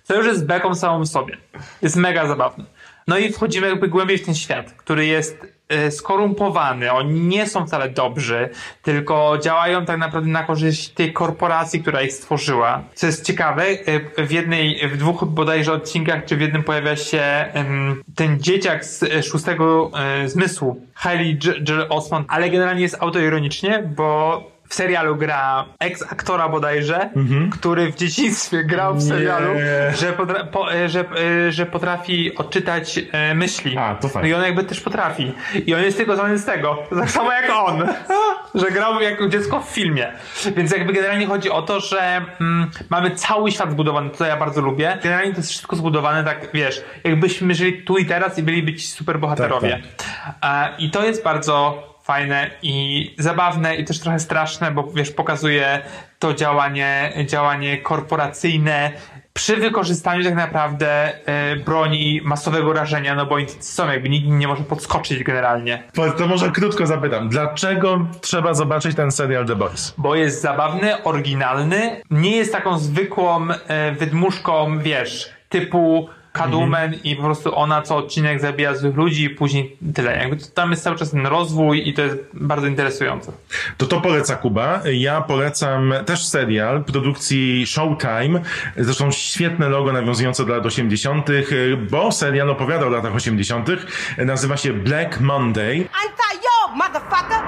Co 0.03 0.15
już 0.15 0.25
jest 0.25 0.45
beką 0.45 0.75
samą 0.75 1.01
w 1.01 1.07
sobie. 1.07 1.37
Jest 1.81 1.95
mega 1.95 2.27
zabawne. 2.27 2.63
No 3.07 3.17
i 3.17 3.33
wchodzimy 3.33 3.67
jakby 3.67 3.87
głębiej 3.87 4.17
w 4.17 4.25
ten 4.25 4.35
świat, 4.35 4.71
który 4.71 5.05
jest 5.05 5.47
e, 5.69 5.91
skorumpowany. 5.91 6.91
Oni 6.91 7.19
nie 7.19 7.47
są 7.47 7.67
wcale 7.67 7.89
dobrzy, 7.89 8.49
tylko 8.81 9.37
działają 9.41 9.85
tak 9.85 9.97
naprawdę 9.97 10.29
na 10.29 10.43
korzyść 10.43 10.89
tej 10.89 11.13
korporacji, 11.13 11.81
która 11.81 12.01
ich 12.01 12.13
stworzyła. 12.13 12.83
Co 12.93 13.07
jest 13.07 13.25
ciekawe, 13.25 13.63
e, 13.63 14.25
w 14.25 14.31
jednej, 14.31 14.89
w 14.89 14.97
dwóch 14.97 15.25
bodajże 15.25 15.73
odcinkach, 15.73 16.25
czy 16.25 16.37
w 16.37 16.41
jednym 16.41 16.63
pojawia 16.63 16.95
się 16.95 17.45
ten 18.15 18.39
dzieciak 18.39 18.85
z 18.85 19.03
e, 19.03 19.23
szóstego 19.23 19.91
zmysłu, 20.25 20.81
Hailey 20.93 21.39
Joel 21.69 21.85
Osman, 21.89 22.25
ale 22.27 22.49
generalnie 22.49 22.81
jest 22.81 22.97
autoironicznie, 22.99 23.83
bo 23.95 24.56
w 24.69 24.73
serialu 24.73 25.15
gra 25.15 25.65
ex-aktora 25.79 26.49
bodajże, 26.49 27.09
który 27.51 27.91
w 27.91 27.95
dzieciństwie 27.95 28.63
grał 28.63 28.93
w 28.95 29.03
serialu, 29.03 29.53
Nie. 29.53 29.95
że, 29.97 30.13
po, 30.51 30.73
e, 30.73 30.89
że, 30.89 30.99
e, 31.47 31.51
że 31.51 31.65
potrafi 31.65 32.35
odczytać 32.35 32.99
e, 33.11 33.35
myśli. 33.35 33.77
A, 33.77 33.95
to 33.95 34.07
no 34.07 34.09
fajnie. 34.09 34.29
i 34.29 34.33
on 34.33 34.43
jakby 34.43 34.63
też 34.63 34.79
potrafi. 34.79 35.33
I 35.65 35.75
on 35.75 35.81
jest 35.83 35.97
tylko 35.97 36.15
znany 36.15 36.37
z 36.37 36.45
tego. 36.45 36.77
Tak 36.99 37.11
samo 37.11 37.31
jak 37.31 37.51
on. 37.55 37.87
że 38.61 38.71
grał 38.71 39.01
jako 39.01 39.27
dziecko 39.27 39.61
w 39.61 39.69
filmie. 39.69 40.11
Więc 40.55 40.71
jakby 40.71 40.93
generalnie 40.93 41.25
chodzi 41.27 41.49
o 41.49 41.61
to, 41.61 41.79
że 41.79 42.21
mm, 42.41 42.71
mamy 42.89 43.11
cały 43.11 43.51
świat 43.51 43.71
zbudowany, 43.71 44.09
to 44.09 44.25
ja 44.25 44.37
bardzo 44.37 44.61
lubię. 44.61 44.97
Generalnie 45.03 45.31
to 45.31 45.37
jest 45.37 45.49
wszystko 45.49 45.75
zbudowane 45.75 46.23
tak, 46.23 46.47
wiesz, 46.53 46.83
jakbyśmy 47.03 47.55
żyli 47.55 47.83
tu 47.83 47.97
i 47.97 48.05
teraz 48.05 48.37
i 48.37 48.43
byliby 48.43 48.73
ci 48.73 48.87
super 48.87 49.19
bohaterowie. 49.19 49.81
Tak, 49.97 50.07
E, 50.43 50.69
I 50.79 50.91
to 50.91 51.05
jest 51.05 51.23
bardzo 51.23 51.83
fajne 52.07 52.51
i 52.61 53.15
zabawne 53.17 53.75
i 53.75 53.85
też 53.85 53.99
trochę 53.99 54.19
straszne, 54.19 54.71
bo 54.71 54.83
wiesz, 54.83 55.11
pokazuje 55.11 55.81
to 56.19 56.33
działanie, 56.33 57.13
działanie 57.25 57.77
korporacyjne 57.77 58.91
przy 59.33 59.57
wykorzystaniu 59.57 60.23
tak 60.23 60.35
naprawdę 60.35 60.87
e, 61.25 61.55
broni 61.55 62.21
masowego 62.23 62.73
rażenia, 62.73 63.15
no 63.15 63.25
bo 63.25 63.35
oni 63.35 63.45
są 63.59 63.91
jakby 63.91 64.09
nikt 64.09 64.27
nie 64.27 64.47
może 64.47 64.63
podskoczyć 64.63 65.23
generalnie. 65.23 65.83
To, 65.93 66.11
to 66.11 66.27
może 66.27 66.51
krótko 66.51 66.87
zapytam. 66.87 67.29
Dlaczego 67.29 68.07
trzeba 68.21 68.53
zobaczyć 68.53 68.95
ten 68.95 69.11
serial 69.11 69.45
The 69.45 69.55
Boys? 69.55 69.93
Bo 69.97 70.15
jest 70.15 70.41
zabawny, 70.41 71.03
oryginalny, 71.03 72.01
nie 72.09 72.37
jest 72.37 72.51
taką 72.51 72.79
zwykłą 72.79 73.47
e, 73.67 73.91
wydmuszką, 73.91 74.79
wiesz, 74.79 75.29
typu 75.49 76.09
Catwoman 76.37 76.93
i 77.03 77.15
po 77.15 77.23
prostu 77.23 77.55
ona 77.55 77.81
co 77.81 77.97
odcinek 77.97 78.41
zabija 78.41 78.75
złych 78.75 78.95
ludzi 78.95 79.23
i 79.23 79.29
później 79.29 79.77
tyle. 79.95 80.17
Jakby 80.17 80.37
to, 80.37 80.45
tam 80.53 80.71
jest 80.71 80.83
cały 80.83 80.95
czas 80.95 81.11
ten 81.11 81.25
rozwój 81.25 81.89
i 81.89 81.93
to 81.93 82.01
jest 82.01 82.17
bardzo 82.33 82.67
interesujące. 82.67 83.31
To 83.77 83.85
to 83.85 84.01
poleca 84.01 84.35
Kuba. 84.35 84.81
Ja 84.93 85.21
polecam 85.21 85.93
też 86.05 86.25
serial 86.25 86.83
produkcji 86.83 87.67
Showtime. 87.67 88.41
Zresztą 88.77 89.11
świetne 89.11 89.69
logo 89.69 89.93
nawiązujące 89.93 90.45
do 90.45 90.53
lat 90.55 90.65
80., 90.65 91.27
bo 91.91 92.11
serial 92.11 92.49
opowiada 92.49 92.85
o 92.85 92.89
latach 92.89 93.15
80. 93.15 93.67
Nazywa 94.17 94.57
się 94.57 94.73
Black 94.73 95.19
Monday. 95.19 95.75
Anti-yo, 95.77 96.75
motherfucker! 96.75 97.41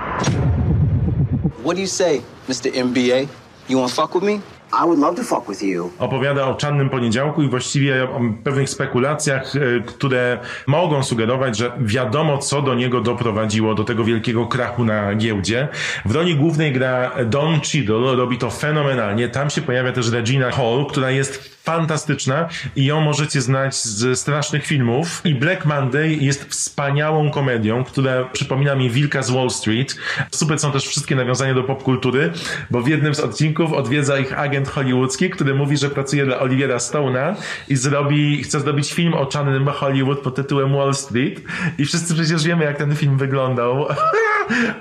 What 1.64 1.76
do 1.76 1.82
you 1.82 1.88
say, 1.88 2.22
Mr. 2.50 2.86
MBA? 2.86 3.28
You 3.70 3.80
wanna 3.80 3.94
fuck 3.94 4.14
with 4.14 4.24
me? 4.24 4.59
I 4.74 4.86
would 4.86 5.00
love 5.00 5.16
to 5.16 5.24
fuck 5.24 5.50
with 5.50 5.64
you. 5.64 5.92
Opowiada 6.00 6.48
o 6.48 6.56
czarnym 6.56 6.90
poniedziałku 6.90 7.44
i 7.44 7.50
właściwie 7.50 8.04
o 8.04 8.22
pewnych 8.44 8.70
spekulacjach, 8.70 9.56
e, 9.56 9.60
które 9.86 10.40
mogą 10.68 11.04
sugerować, 11.04 11.58
że 11.58 11.72
wiadomo, 11.80 12.38
co 12.38 12.62
do 12.62 12.76
niego 12.76 13.02
doprowadziło, 13.02 13.76
do 13.76 13.84
tego 13.84 14.04
wielkiego 14.04 14.46
krachu 14.46 14.86
na 14.86 15.16
giełdzie. 15.16 15.68
W 16.06 16.12
roli 16.12 16.36
głównej 16.36 16.74
gra 16.74 17.12
Don 17.26 17.60
Cheadle, 17.62 18.16
robi 18.16 18.38
to 18.38 18.50
fenomenalnie. 18.50 19.30
Tam 19.30 19.50
się 19.50 19.62
pojawia 19.62 19.92
też 19.92 20.12
Regina 20.12 20.52
Hall, 20.52 20.86
która 20.90 21.12
jest 21.12 21.59
fantastyczna 21.70 22.48
i 22.76 22.86
ją 22.86 23.02
możecie 23.02 23.42
znać 23.42 23.76
z 23.76 24.20
strasznych 24.20 24.66
filmów. 24.66 25.22
I 25.26 25.36
Black 25.36 25.66
Monday 25.66 26.16
jest 26.16 26.44
wspaniałą 26.44 27.32
komedią, 27.32 27.84
która 27.84 28.24
przypomina 28.24 28.76
mi 28.76 28.90
Wilka 28.90 29.22
z 29.22 29.32
Wall 29.32 29.50
Street. 29.50 29.96
Super 30.32 30.60
są 30.60 30.72
też 30.72 30.88
wszystkie 30.88 31.16
nawiązania 31.16 31.54
do 31.54 31.64
popkultury, 31.64 32.32
bo 32.72 32.82
w 32.82 32.88
jednym 32.88 33.16
z 33.16 33.20
odcinków 33.20 33.74
odwiedza 33.74 34.20
ich 34.20 34.40
agent 34.40 34.70
hollywoodzki, 34.70 35.30
który 35.30 35.56
mówi, 35.56 35.78
że 35.78 35.90
pracuje 35.90 36.26
dla 36.26 36.40
Oliviera 36.40 36.78
Stone'a 36.78 37.36
i 37.68 37.76
zrobi, 37.76 38.44
chce 38.44 38.60
zrobić 38.60 38.94
film 38.94 39.14
o 39.14 39.26
czarnym 39.26 39.68
Hollywood 39.68 40.20
pod 40.20 40.36
tytułem 40.36 40.74
Wall 40.74 40.94
Street 40.94 41.42
i 41.78 41.86
wszyscy 41.86 42.14
przecież 42.14 42.44
wiemy, 42.44 42.66
jak 42.66 42.78
ten 42.78 42.96
film 42.96 43.18
wyglądał. 43.18 43.86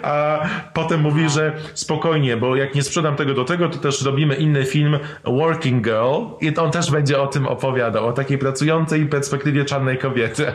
A 0.02 0.46
potem 0.74 1.00
mówi, 1.00 1.28
że 1.28 1.52
spokojnie, 1.74 2.36
bo 2.36 2.56
jak 2.56 2.74
nie 2.74 2.82
sprzedam 2.82 3.16
tego 3.16 3.34
do 3.34 3.44
tego, 3.44 3.68
to 3.68 3.78
też 3.78 4.02
robimy 4.02 4.34
inny 4.34 4.64
film 4.64 4.98
Working 5.24 5.84
Girl 5.84 6.24
i 6.40 6.56
on 6.56 6.70
też 6.78 6.90
będzie 6.90 7.20
o 7.20 7.26
tym 7.26 7.46
opowiadał, 7.46 8.06
o 8.06 8.12
takiej 8.12 8.38
pracującej 8.38 9.06
perspektywie 9.06 9.64
czarnej 9.64 9.98
kobiety. 9.98 10.46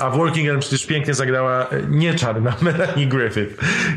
A 0.00 0.10
w 0.10 0.16
Working 0.16 0.46
Girl 0.46 0.58
przecież 0.58 0.86
pięknie 0.86 1.14
zagrała 1.14 1.66
e, 1.66 1.82
nie 1.88 2.14
czarna 2.14 2.56
Melanie 2.62 3.06
Griffith. 3.06 3.54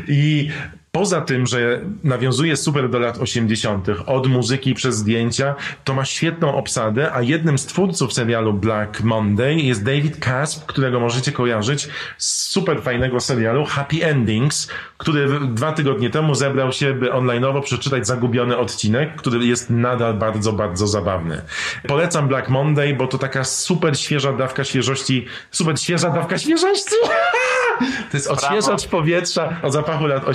I 0.08 0.50
Poza 0.96 1.20
tym, 1.20 1.46
że 1.46 1.80
nawiązuje 2.04 2.56
super 2.56 2.90
do 2.90 2.98
lat 2.98 3.18
80., 3.18 3.88
od 4.06 4.26
muzyki 4.26 4.74
przez 4.74 4.96
zdjęcia, 4.96 5.54
to 5.84 5.94
ma 5.94 6.04
świetną 6.04 6.54
obsadę, 6.54 7.12
a 7.12 7.22
jednym 7.22 7.58
z 7.58 7.66
twórców 7.66 8.12
serialu 8.12 8.52
Black 8.52 9.00
Monday 9.00 9.54
jest 9.54 9.84
David 9.84 10.18
Casp, 10.18 10.66
którego 10.66 11.00
możecie 11.00 11.32
kojarzyć 11.32 11.88
z 12.18 12.50
super 12.50 12.82
fajnego 12.82 13.20
serialu 13.20 13.64
Happy 13.64 14.04
Endings, 14.04 14.68
który 14.98 15.40
dwa 15.40 15.72
tygodnie 15.72 16.10
temu 16.10 16.34
zebrał 16.34 16.72
się, 16.72 16.94
by 16.94 17.06
online'owo 17.06 17.62
przeczytać 17.62 18.06
zagubiony 18.06 18.56
odcinek, 18.56 19.16
który 19.16 19.46
jest 19.46 19.70
nadal 19.70 20.14
bardzo, 20.14 20.52
bardzo 20.52 20.86
zabawny. 20.86 21.42
Polecam 21.88 22.28
Black 22.28 22.48
Monday, 22.48 22.94
bo 22.94 23.06
to 23.06 23.18
taka 23.18 23.44
super 23.44 23.98
świeża 23.98 24.32
dawka 24.32 24.64
świeżości, 24.64 25.26
super 25.50 25.80
świeża 25.80 26.10
dawka 26.10 26.38
świeżości! 26.38 26.94
To 28.10 28.16
jest 28.16 28.30
odświeżacz 28.30 28.86
powietrza 28.86 29.56
o 29.62 29.70
zapachu 29.70 30.06
lat 30.06 30.28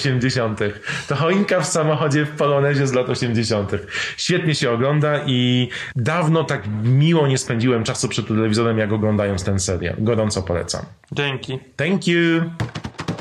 80. 0.48 0.60
To 1.08 1.16
choinka 1.16 1.62
w 1.62 1.68
samochodzie 1.68 2.26
w 2.26 2.30
Polonezie 2.30 2.88
z 2.88 2.94
lat 2.94 3.10
80. 3.10 3.72
Świetnie 4.18 4.56
się 4.56 4.72
ogląda 4.72 5.20
i 5.26 5.70
dawno 5.96 6.44
tak 6.44 6.64
miło 6.84 7.28
nie 7.28 7.38
spędziłem 7.38 7.84
czasu 7.84 8.08
przed 8.08 8.28
telewizorem, 8.28 8.78
jak 8.78 8.94
oglądając 8.94 9.44
ten 9.44 9.60
serial. 9.60 9.96
Gorąco 10.00 10.42
polecam. 10.42 10.82
Dzięki. 11.12 11.60
Thank 11.76 12.08
you! 12.08 12.42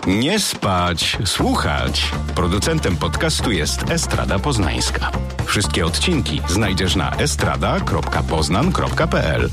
Nie 0.07 0.41
spać, 0.41 1.19
słuchać. 1.25 2.11
Producentem 2.35 2.97
podcastu 2.97 3.53
jest 3.53 3.91
Estrada 3.91 4.39
Poznańska. 4.39 5.11
Wszystkie 5.45 5.87
odcinki 5.87 6.43
znajdziesz 6.49 6.97
na 6.97 7.17
estrada.poznan.pl. 7.17 9.49